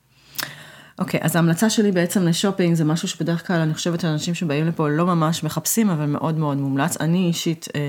[1.00, 4.68] אוקיי, okay, אז ההמלצה שלי בעצם לשופינג זה משהו שבדרך כלל אני חושבת שאנשים שבאים
[4.68, 6.98] לפה לא ממש מחפשים, אבל מאוד מאוד מומלץ.
[7.02, 7.82] אני אישית אה,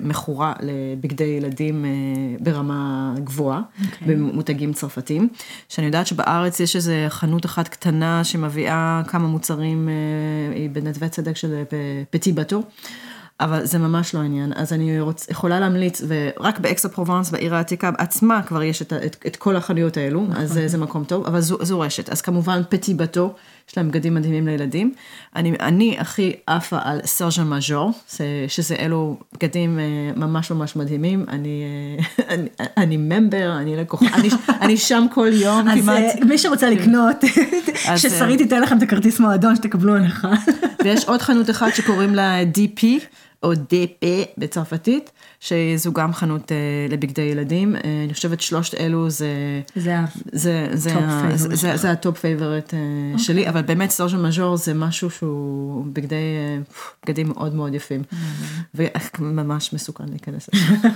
[0.00, 1.90] מכורה לבגדי ילדים אה,
[2.40, 3.84] ברמה גבוהה, okay.
[3.86, 4.14] אוקיי.
[4.14, 5.28] במותגים צרפתיים,
[5.68, 11.36] שאני יודעת שבארץ יש איזה חנות אחת קטנה שמביאה כמה מוצרים, אה, היא בנתווי צדק
[11.36, 12.62] של אה, פטי בטו.
[13.40, 17.54] אבל זה ממש לא העניין, אז אני רוצ, יכולה להמליץ, ורק באקס אן פרובנס, בעיר
[17.54, 20.42] העתיקה עצמה, כבר יש את, את, את כל החנויות האלו, נכון.
[20.42, 22.08] אז זה מקום טוב, אבל זו, זו רשת.
[22.08, 23.34] אז כמובן Petit Bateau,
[23.70, 24.92] יש להם בגדים מדהימים לילדים.
[25.36, 27.92] אני, אני הכי עפה על Sergent Major,
[28.48, 29.84] שזה אלו בגדים אה,
[30.16, 31.24] ממש ממש מדהימים.
[31.28, 31.62] אני,
[32.18, 34.28] אה, אני, אני member, אני לקוחה, אני,
[34.60, 36.04] אני שם כל יום אז כמעט.
[36.04, 37.16] אז מי שרוצה לקנות,
[37.96, 40.32] ששרית תיתן לכם את הכרטיס מועדון שתקבלו הנחה.
[40.84, 42.84] ויש עוד חנות אחת שקוראים לה DP.
[43.42, 44.04] או DP
[44.38, 45.10] בצרפתית,
[45.40, 47.76] שזו גם חנות אה, לבגדי ילדים.
[47.76, 49.26] אה, אני חושבת שלושת אלו זה...
[51.74, 56.16] זה ה top favorite אה, שלי, אבל באמת Sergent Major זה משהו שהוא בגדי,
[57.04, 58.02] בגדים מאוד מאוד יפים.
[58.74, 60.88] וממש מסוכן להיכנס לזה.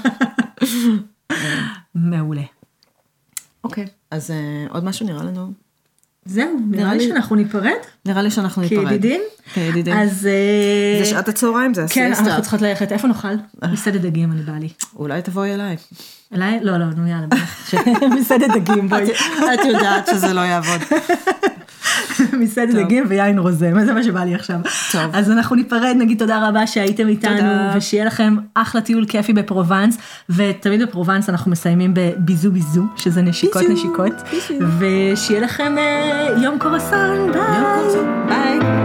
[1.95, 2.43] מעולה.
[3.65, 4.31] אוקיי, אז
[4.71, 5.64] עוד משהו נראה לנו?
[6.27, 7.71] זהו, נראה לי שאנחנו ניפרד.
[8.07, 8.89] נראה לי שאנחנו ניפרד.
[8.89, 9.21] כידידים?
[9.55, 9.97] כידידים.
[9.97, 10.29] אז...
[11.01, 12.01] זה שעת הצהריים, זה הסיאסטה.
[12.01, 12.93] כן, אנחנו צריכות ללכת.
[12.93, 13.29] איפה נאכל?
[13.73, 14.69] מסעדת דגים, אני באה לי.
[14.97, 15.77] אולי תבואי אליי.
[16.35, 16.59] אליי?
[16.63, 17.27] לא, לא, נו יאללה,
[18.21, 19.11] מסעדת דגים, בואי.
[19.55, 20.81] את יודעת שזה לא יעבוד.
[22.41, 24.57] מסעדת דגים ויין רוזה, זה מה שבא לי עכשיו.
[24.93, 25.03] טוב.
[25.13, 27.73] אז אנחנו ניפרד, נגיד תודה רבה שהייתם איתנו, תודה.
[27.77, 29.99] ושיהיה לכם אחלה טיול כיפי בפרובנס,
[30.31, 34.65] ותמיד בפרובנס אנחנו מסיימים ב bisous bisous, שזה נשיקות bisous, נשיקות, bisous.
[34.79, 37.57] ושיהיה לכם אה, יום קסום, ביי.
[37.57, 38.84] יום קסום, ביי.